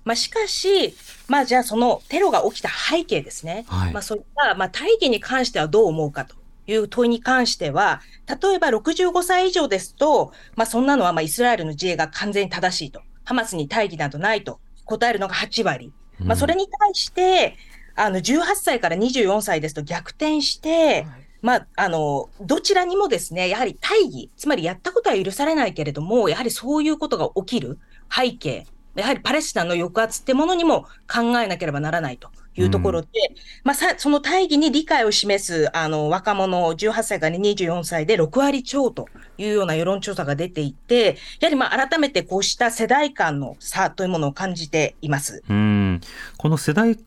[0.05, 0.95] まあ、しかし、
[1.28, 3.64] まあ、じゃあそのテロが起きた背景ですね。
[3.66, 13.01] はい、まあ、そういった、まあ、大義に関してはどう思うかという問いに関しては、例えば65歳以上ですと、まあ、そんなのはまあイスラエルの自衛が完全に正しいと。
[13.24, 15.93] ハマスに大義などないと答えるのが8割。
[16.18, 17.57] まあ、それに対して、
[17.95, 27.78] あの、18歳から24歳ですと逆転して、はいまあ、あの、どちらにもですね、やはり大義、つまりやったことは許されないけれども、やはりそういうことが起きる
[28.11, 32.30] 背景、やはりパレスチナの抑圧ってものにも考えなければならないと。
[32.55, 45.42] いうところで、うん、まあ、さその大義に理解を示すあの若者18歳から24歳で6割超というような世論調査が出ていて、やはりまあ改めてこうした世代間の差というものを感じています。
[45.48, 46.00] うん
[46.36, 46.98] この世代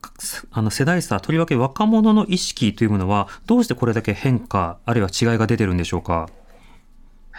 [0.51, 6.29] あの世代差、とりわけ若者の意識というものは、どうしてこれだけ変化、あるいは違いが出てるんでしょうか？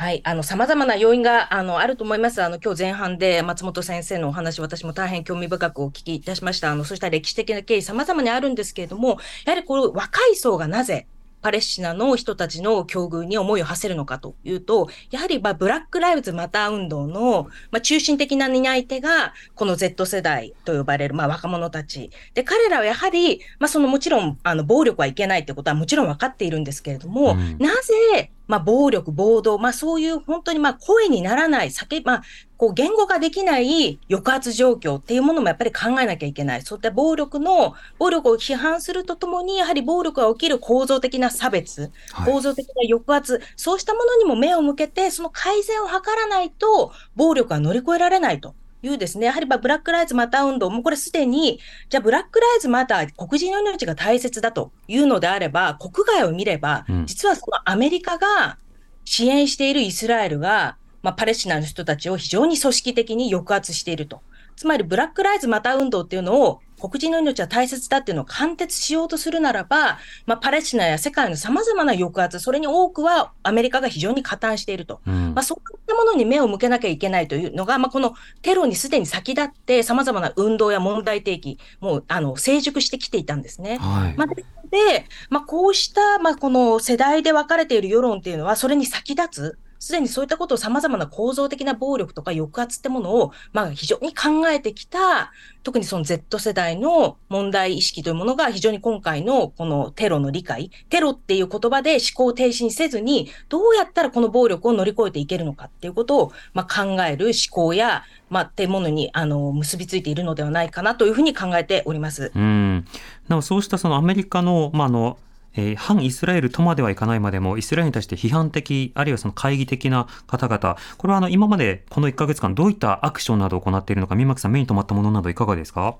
[0.07, 2.40] はい、あの、様々な要因が、あの、あると思います。
[2.40, 6.70] あの、今日前半で松本先生のお話、私も大変興味深くお聞きいたしました。
[6.70, 11.09] あの、そうした歴史的な経緯、様々にあるんですけれども、やはりこの若い層がなぜ、
[11.42, 22.12] パレスチナの人たちの境遇に思いを馳せるのかというと、やはりまあブラック・ライブズ・マター運動のまあ中心的な担い手が、この Z 世代と呼ばれるまあ若者たち。
[22.34, 32.22] で、彼らはやはり、まあそのもちろん、あの、暴力はいけないってことはもちろん分かっているんですけれども、うん、なぜまあ、暴力、暴動、まあ、そういう本当にまあ声にならない、酒、まあ、
[32.57, 36.62] こう言語化できない抑圧状況っていうものもやっぱり考えなきゃいけない。
[36.62, 41.92] そういった暴力の、暴力を批判するとともに、やはり暴力が起きる構造的な差別、
[42.24, 48.55] 構造的な抑圧、そうしたものにも目を向けて、その改善を図らないと、暴力は乗り越えられないと。
[48.83, 58.59] いうですね、やはりブラック・ライズ・マター運動もこれすでに、じゃあブラック・ライズ・マター、黒人の命が大切だというのであれば、国外を見れば、実はそのアメリカが
[59.05, 64.22] 支援しているイスラエルが、まあ、パレスチナの人たちを非常に組織的に抑圧していると。
[64.57, 75.01] つまり、ブラック・ライズ・マター運動っていうのを黒人の命は大切だっていうのを貫徹しようとするならば、まあ、パレスチナや世界の様々な抑圧、それに多くはアメリカが非常に加担していると。
[75.07, 83.79] うん、まあ、そういったものに目を向けなきゃいけないというのが、まあ、このテロにすでに先立って様々な運動や問題提起、もう、あの、成熟してきていたんですね。
[83.79, 112.33] はい、まあ、で、まあ、こうした、まあ、この世代で分かれている世論っていうのは、それに先立つ、すでにそういったことを様々な構造的な暴力とか抑圧ってものを、まあ非常に考えてきた、特にその Z 世代の問題意識というものが非常に今回のこのテロの理解、テロっていう言葉で思考停止にせずに、どうやったらこの暴力を乗り越えていけるのかっていうことを、まあ、考える思考や、まあ、ってものに、あの、結びついているのではないかなというふうに考えております。
[112.35, 112.87] うん。
[113.29, 115.18] なお、そうしたそのアメリカの、まあ、あの、
[115.57, 125.96] えー、反イスラエルとまではいかないまでも、イスラエルに対して批判的、あるいはその懐疑的な方々、これはあの今までこの1ヶ月間、どういったアクションなどを行っているのか、三巻さん、目に留まったものなどいかがですか？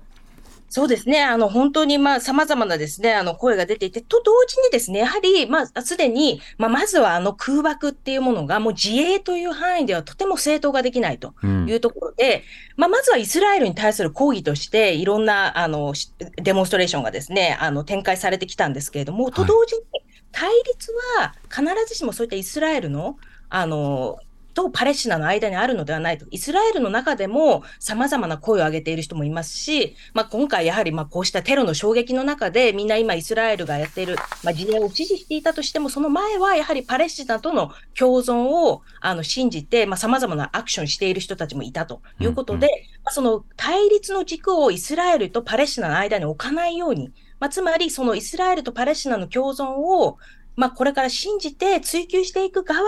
[0.69, 1.23] そうですね。
[1.23, 11.33] あの、本当に、まあ、様々なですね、あの、声が出ていて、と同時にですね、やはり、まあ、すでに、まあ、まずはあの空爆っていうものが、もう自衛という範囲ではとても正当化できないと
[11.67, 12.43] いうところで、
[12.75, 15.93] うん、まあ、まずはイスラエルに対する抗議として、いろんな、あの、
[16.35, 19.83] デモンストレーションがですね、あの、展開されてきたんですけれども、と同時に、
[20.33, 23.17] 対立は必ずしもそういったイスラエルの、
[23.49, 24.19] あの、
[24.57, 26.25] とパレスチナの間にあるのではないと。
[26.31, 50.17] イスラエルの中でも様々な声を上げている人もいますし、まあ、今回やはりまあこうしたテロの衝撃の中でみんな今イスラエルがやっている、まあ、自衛を支持していたとしても、その前はやはりパレスチナとの共存をあの信じて、まあ、様々なアクションしている人たちもいたということで、うんうん、まあ、その対立の軸をイスラエルとパレスチナの間に置かないように、まあ、つまりそのイスラエルとパレスチナの共存を
[50.57, 52.81] まあ、これから信じて追求していく側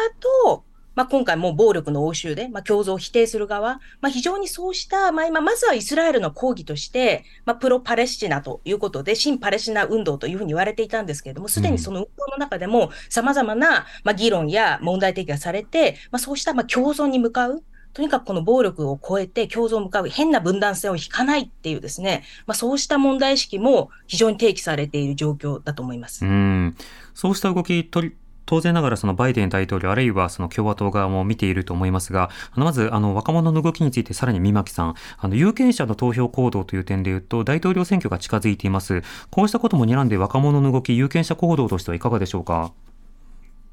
[0.43, 0.63] と、
[0.99, 26.25] まあ、今回も暴力の応酬で、まあ、共存を否定する側、まあ、非常にそうした、まあ、今、まずはイスラエルの抗議として、まあ、プロパレスチナということで、新パレスチナ運動というふうに言われていたんですけれども、すでにその運動の中でも様々な、まあ、議論や問題提起がされて、まあ、そうした、まあ、共存に向かう、とにかくこの暴力を超えて共存を向かう変な分断線を引かないっていうですね、まあ、そうした問題意識も非常に提起されている状況だと思います。
[26.25, 26.75] うん
[27.13, 28.15] そうした動き取り
[28.49, 39.03] 当然ながらそのバイデン大統領あるいはその共和党側も見ていると思いますが、あのまずあの若者の動きについてさらに三巻さん、あの有権者の投票行動という点でいうと大統領選挙が近づいています。
[39.29, 42.73] こうしたことも睨んで若者の動き、有権者行動としてはいかがでしょうか？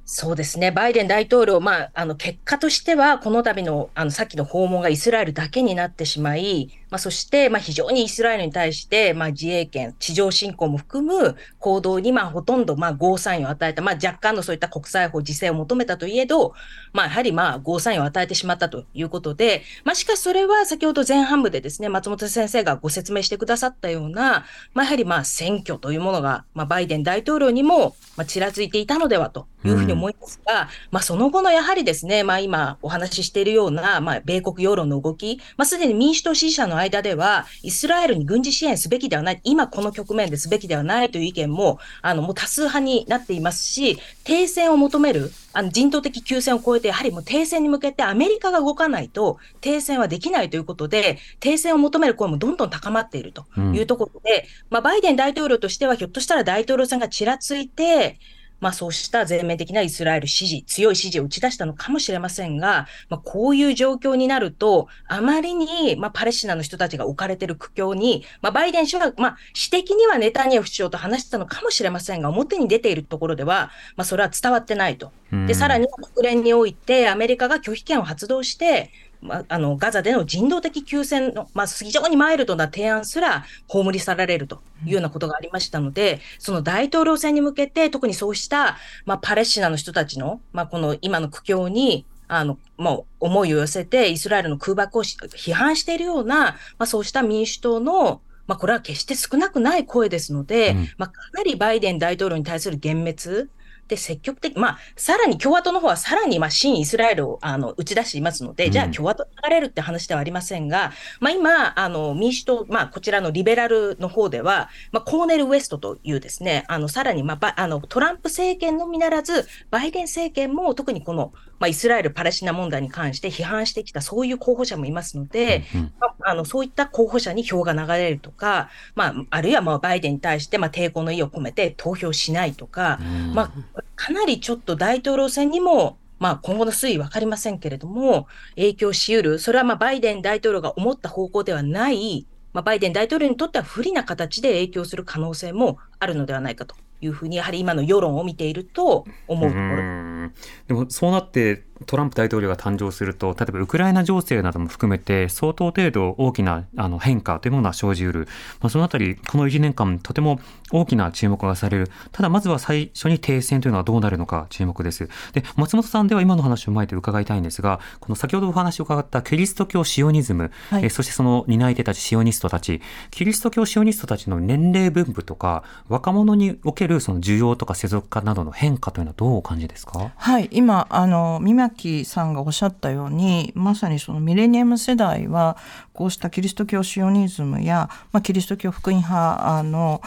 [0.09, 16.55] そうですね、バイデン大統領、まあ、あの結果としては、この度のあのさっきの訪問がイスラエルだけになってしまい、まあ、そして、まあ、非常にイスラエルに対して、まあ、自衛権、地上侵攻も含む行動に、まあ、ほとんど、まあ、ゴーサインを与えた、まあ、若干のそういった国際法、自制を求めたといえど、
[16.95, 58.19] まあ、やはり、まあ、ゴーサインを与えてしまったということで、まあ、しかしそれは先ほど前半部でですね、松本先生がご説明してくださったような、まあ、やはり、まあ、選挙というものが、まあ、バイデン大統領にも、まあ、ちらついていたのではというふうに思いますが、うん、まあ、その後のやはりですね、まあ、今お話ししているような、まあ、米国世論の動き、まあ、すでに民主党支持者の間では、イスラエルに軍事支援すべきではない、今この局面ですべきではないという意見も、あの、もう多数派になっていますし、停戦を求める、あの人道的休戦を超えて、やはりもう停戦に向けてアメリカが動かないと停戦はできないということで、停戦を求める声もどんどん高まっているというところで、うん、まあ、バイデン大統領としては、ひょっとしたら大統領選がちらついて、
[58.61, 75.13] まあそうした全面的なイスラエル支持、強い支持を打ち出したのかもしれませんが、まあこういう状況になると、あまりに、まあパレスチナの人たちが置かれている苦境に、まあバイデン氏は、まあ私的にはネタニヤフ首相と話したのかもしれませんが、表に出ているところでは、まあそれは伝わってないと。
[75.47, 78.91] で、さらに国連においてアメリカが拒否権を発動して、
[79.21, 103.49] まあ、あのガザでの人道的休戦の、まあ、非常にマイルドな提案すら葬り去られるというようなことがありましたので、その大統領選に向けて、特にそうした、まあ、パレスチナの人たちの、まあ、この今の苦境に、あの、もう思いを寄せて、イスラエルの空爆を批判しているような、まあ、そうした民主党の、まあ、これは決して少なくない声ですので、うん、まあ、かなりバイデン大統領に対する幻滅、
[103.89, 150.31] で積極的、まあ、さらに共和党の方はさらに、まあ、新イスラエルをあの打ち出していますので、じゃあ共和党に流れるって話ではありませんが、まあ、今、あの民主党、まあ、こちらのリベラルの方では、まあ、コーネル・ウエストというですね、あのさらに、まあ、あのトランプ政権のみならず、バイデン政権も特にこの、まあ、イスラエル・パレスチナ問題に関して批判してきた、そういう候補者もいますので、うんうん、まあ、あのそういった候補者に票が流れるとか、まあ、あるいはまあバイデンに対してまあ抵抗の意を込めて投票しないとか、うん、まあ、かなりちょっと大統領選にもまあ、今後の推移分かりませんけれども、影響しうる、それはまあバイデン大統領が思った方向ではない、まあ、バイデン大統領にとっては不利な形で影響する可能性もあるのではないかというふうに、やはり今の世論を見ていると思うところ。
[150.67, 158.29] でもそうなってトランプ大統領が誕生すると、例えばウクライナ情勢なども含めて、相当程度大きなあの変化というものが生じうる、
[158.61, 160.41] まあ、そのあたり、この1年間、とても
[160.73, 165.09] 大きな注目がされる、ただまずは最初に停戦というのはどうなるのか注目です。
[165.33, 180.11] で、松本さんでは今の話を踏まえて伺いたいんですが、この先ほどお話を伺ったキリスト教シオニズム、はい、えそしてその担い手たち、シオニストたち、キリスト教シオニストたちの年齢分布とか、若者におけるその需要とか世俗化などの変化というのはどうお感じですか？
[180.17, 185.57] はい、今、あの、三巻さんがおっしゃったようにまさにそのミレニアム世代は
[185.93, 190.03] こうしたキリスト教シオニズムや、まあ、キリスト教福音派の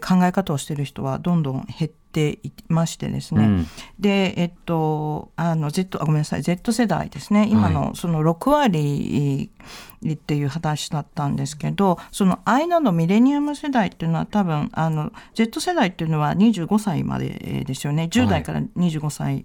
[0.00, 3.66] 考え方をしている人はどんどん減っていましてですね、うん、
[3.98, 7.48] でえっとあの Z あごめんなさい Z 世代ですね。
[7.50, 9.50] 今のその6割
[10.12, 18.08] っていう話だったんですけどその間のミレニアム世代っていうのは多分あの Z 世代っていうのは25歳までですよね。
[18.10, 19.44] 10代から25歳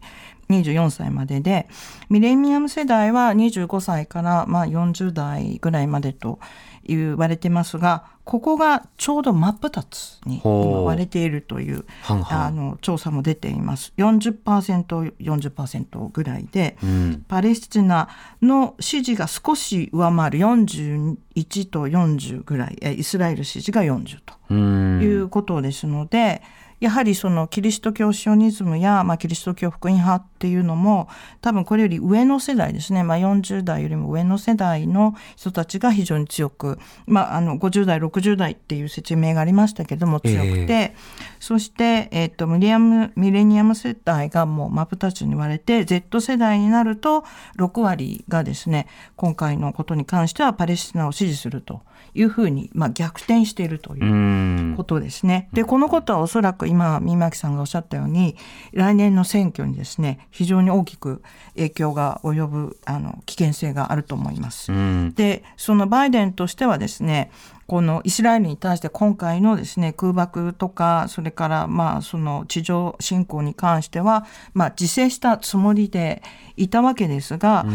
[0.49, 1.67] 24歳までで
[2.09, 6.39] ミレニアム世代は25歳からまあ40代ぐらいまでと
[6.83, 13.93] 言われてますがここがちょうど真っ二つに今割れているというあの調査も出ています。
[13.97, 18.07] 40%40% 40%ぐらいで、うん、パレスチナ
[18.41, 26.41] の支持が少し上回る41と40ぐらいイスラエル支持が40ということですので。
[26.63, 31.09] うんやはりそのキリスト教シオニズムや、まあ、キリスト教福音派っていうのも
[31.41, 40.97] 多分これより上の世代ですね、まあ、40代よりも上の世代の人たちが非常に強く、まあ、あの50代60代っていう説明がありましたけども強くて、えー、
[41.39, 47.25] そして、えーと、ミレアムミレニアム世代がもう真っ二つに割れて Z 世代になると
[47.57, 51.81] 6割がですね今回のことに関してはパレスチナを支持すると
[52.19, 55.47] いうふうに、まあ、逆転しているということですね。
[55.53, 58.35] でこのことはおそらく今三巻さんがおっしゃったように
[58.73, 61.21] 来年の選挙にですね非常に大きく
[61.55, 64.71] 影響が及ぶあの危険性があると思います。
[65.15, 67.31] でそのバイデンとしてはですね
[67.69, 76.23] このイスラエルに対して今回のですね空爆とかそれからまあその地上侵攻に関してはまあ自制したつもりで
[76.57, 77.65] いたわけですが、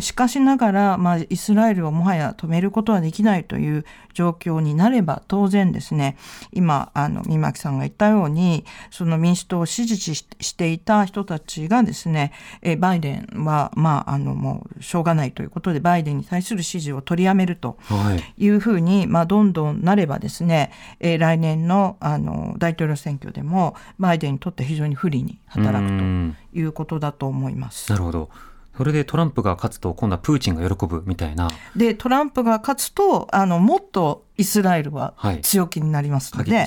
[0.00, 3.84] しかしながらまあイスラエルをもはや止めることはできないという
[4.14, 6.16] 状況になれば当然ですね。
[6.52, 17.76] 今あの三巻さんが言ったようにその民主党を支持していた人たちがですねえバイデンはまああのもうしょうがないということでバイデンに対する支持を取りやめると
[18.38, 18.54] い。
[18.54, 25.90] うふうに、まあどんどんなればですね、え来年のあの大統領選挙でもバイデンにとって非常に不利に働く
[26.52, 27.90] ということだと思います。
[27.90, 28.30] なるほど
[28.76, 31.48] それでトランプが勝つと今度はプーチンが喜ぶみたいな。
[31.76, 36.66] でトランプが勝つとあのもっとイスラエルは強気になりますので、はい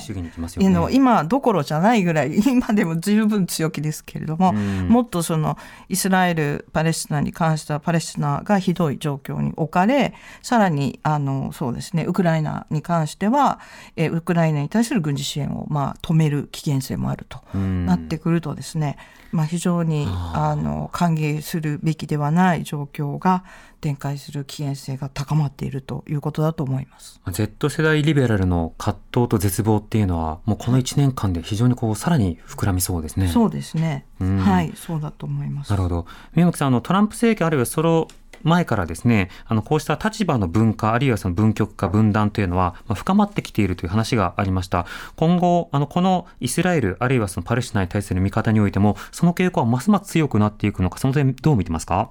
[0.92, 5.56] 今どころじゃないぐらい 今でも十分強気ですけれども、もっとその
[5.88, 13.60] イスラエルパレスチナに関してはパレスチナがひどい状況に置かれさらにあのそうですねウクライナに関しては
[13.96, 18.96] えウクライナに対する軍事支援をまあ止める危険性もあるとなってくるとですね、
[19.32, 20.58] まあ、非常にあ。
[20.58, 23.44] の歓迎するべきではない状況が
[23.80, 27.20] 展開する危険性が高まっているということだと思います。
[27.60, 33.28] Z 世代リベラルの葛藤と絶望っていうのはもうこの1年間で非常にこうさらに膨らみそうですね。
[33.28, 34.04] そうですね。
[34.20, 35.70] はい、そうだと思います。
[35.70, 36.06] なるほど。
[36.34, 38.06] 宮崎さん、あのトランプ政権あるいはその
[38.44, 44.86] 前からですね、あのこうした立場の分化、あるいはその分極化、分断というのは、まあ、深まってきているという話がありました。
[45.16, 52.10] 今後、あのこのイスラエル、あるいはそのパレスチナに対する見方においても、その傾向はますます強くなっていくのか、その点どう見てますか？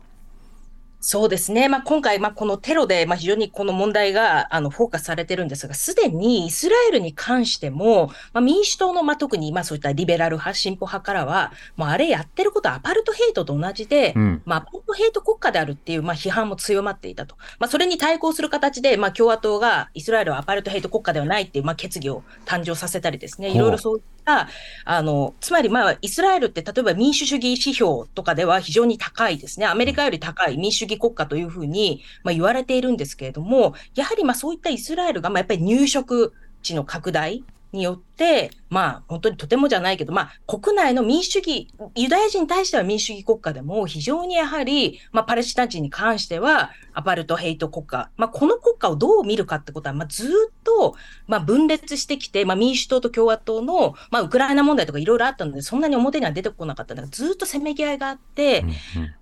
[1.00, 1.70] そうですね。
[1.70, 17.36] まあ、今回、まあ、このテロで、まあ、非常にこの問題が、あの、フォーカスされてるんですが、すでにイスラエルに関しても、まあ、民主党の、まあ、特に、まあ、そういったリベラル派、進歩派からは、もうあれやってることはアパルトヘイトと同じで、うん、まあ、アパルトヘイト国家であるっていう、まあ、批判も強まっていたと。
[17.60, 24.50] まあ、それに対抗する形で、まあ、共和党がイスラエルはアパルトヘイト国家ではないっていう、まあ、決議を誕生させたりですね、いろいろそういったが
[24.84, 29.66] あの、つまりまあ、イスラエルって例えば民主主義指標とかでは非常に高いですね。
[29.66, 50.96] アメリカより高い民主主義国家というふうに、まあ、言われているんですけれども、やはりまあそういったイスラエルがまあやっぱり入植地の拡大によって、まあ、本当にとてもじゃないけど、まあ、国内の民主主義、ユダヤ人に対しては民主主義国家でも、非常にやはり、まあ、パレスチナ人に関しては、アパルトヘイト国家、まあ、この国家をどう見るかってことは、まあ、ずっと、
[51.28, 58.70] まあ、分裂してきて、まあ、民主党と共和党の、まあ、ウクライナ問題とかいろいろあったので、そんなに表には出てこなかったんだけど、ずっとせめぎ合いがあって、ま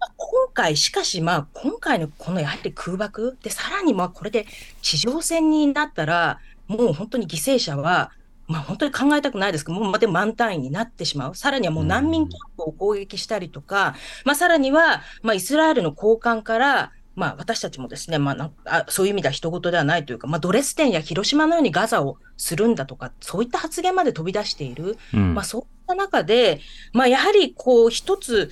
[0.08, 4.46] あ、今回、しかし、まあ、今回のこのやはり空爆で、さらにまあ、これで
[4.82, 8.12] 地上戦になったら、もう本当に犠牲者は、
[8.48, 11.36] まあ、本当に考えたくないですけど、もうでも満単位になってしまう。
[11.36, 24.98] さらにはもう難民キャンプを攻撃したりとか、まあ、さらには、まあ、イスラエルの高官から、まあ、私たちもですね、まあ、あそういう意味では人事ではないというか、まあ、ドレスデンや広島のようにガザをするんだとか、そういった発言まで飛び出している。
[25.14, 26.60] うん、まあ、そういった中で、
[26.94, 28.52] まあ、やはり、こう、一つ、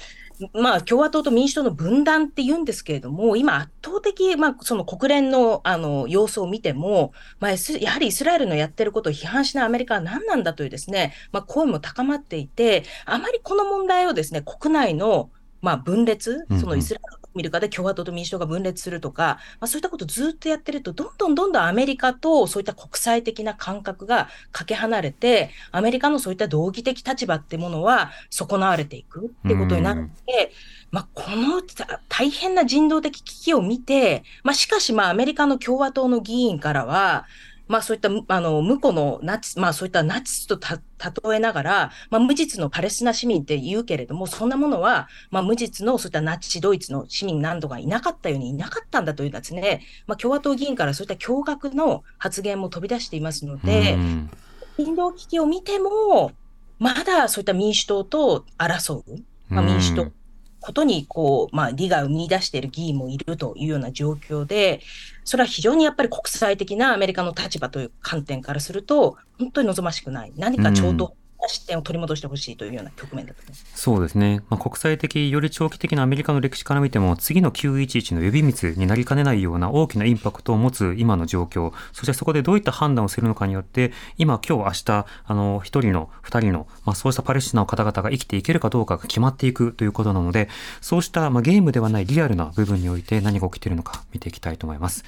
[0.54, 15.30] まあ、共和党と民主党の分断って言うんですけれども、今、圧倒的、まあ、その国連のあの様子を見ても、まあ、やはりイスラエルのやってることを批判しないアメリカは何なんだというですね、まあ、声も高まっていて、あまりこの問題をですね、国内の
[15.62, 30.52] まあ、分裂、そのイスラエル見るかで共和党と民主党が分裂するとか、まあ、そういったことをずっとやってると、どんどんどんどんアメリカとそういった国際的な感覚がかけ離れて、アメリカのそういった道義的立場ってものは損なわれていくっていうことになって、
[30.92, 31.62] まあ、この
[32.08, 37.26] 大変な人道的危機を見て、まあ、しかし、まあ、アメリカの共和党の議員からは、
[37.68, 53.98] まあそういったあの向こうのナチ、まあそういったナチスと例えながら、まあ無実のパレスチナ市民って言うけれども、そんなものは、まあ無実のそういったナチドイツの市民何度かいなかったようにいなかったんだというですね、まあ共和党議員からそういった驚愕の発言も飛び出していますので、
[54.78, 56.32] 人道危機を見ても、
[56.80, 60.12] まだそういった民主党と争う、まあ民主党、
[60.64, 64.80] ことに、こう、まあ、利が生み出している議員もいるというような状況で、
[65.26, 70.32] それは非常にやっぱり国際的なアメリカの立場という観点からすると、本当に望ましくない。
[70.38, 71.16] 何か超党
[71.48, 73.66] 失点を取り戻してほしいというような局面だと思います。
[73.76, 74.42] そうですね。
[74.50, 90.50] まあ、国際的、より長期的なアメリカの歴史から見ても、次の911の呼び水になりかねないような大きなインパクトを持つ今の状況、そしてそこでどういった判断をするのかによって、今、今日、明日、あの、一人の、二人の、まあ、そうしたパレスチナの方々が生きていけるかどうかが決まっていくということなので、
[90.82, 95.04] そうした、まあ、ゲームではないリアルな部分において何が起きているのか見ていきたいと思います。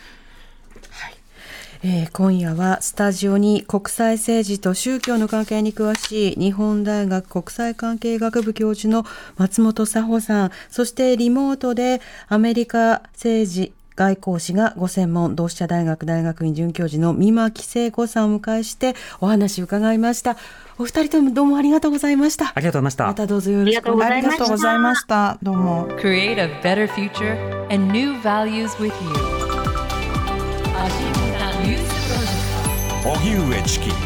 [1.84, 9.04] えー今夜はスタジオに国際政治と宗教の関係に詳しい日本大学国際関係学部教授の
[9.38, 20.36] 松本佐穂さんそしてリモートでアメリカ政治外交史がご専門同志社大学大学院准教授の三巻聖子さんをお迎えしてお話を伺いました
[20.78, 25.38] お二人ともどうもありがとうございましたありがとうございましたまたどうぞよろしくお願いしますありがとうございました。
[25.42, 25.88] どうも。
[25.98, 27.38] Create a better future
[27.72, 28.92] and new values with
[29.40, 29.45] you.
[33.06, 34.05] 荻上チキ。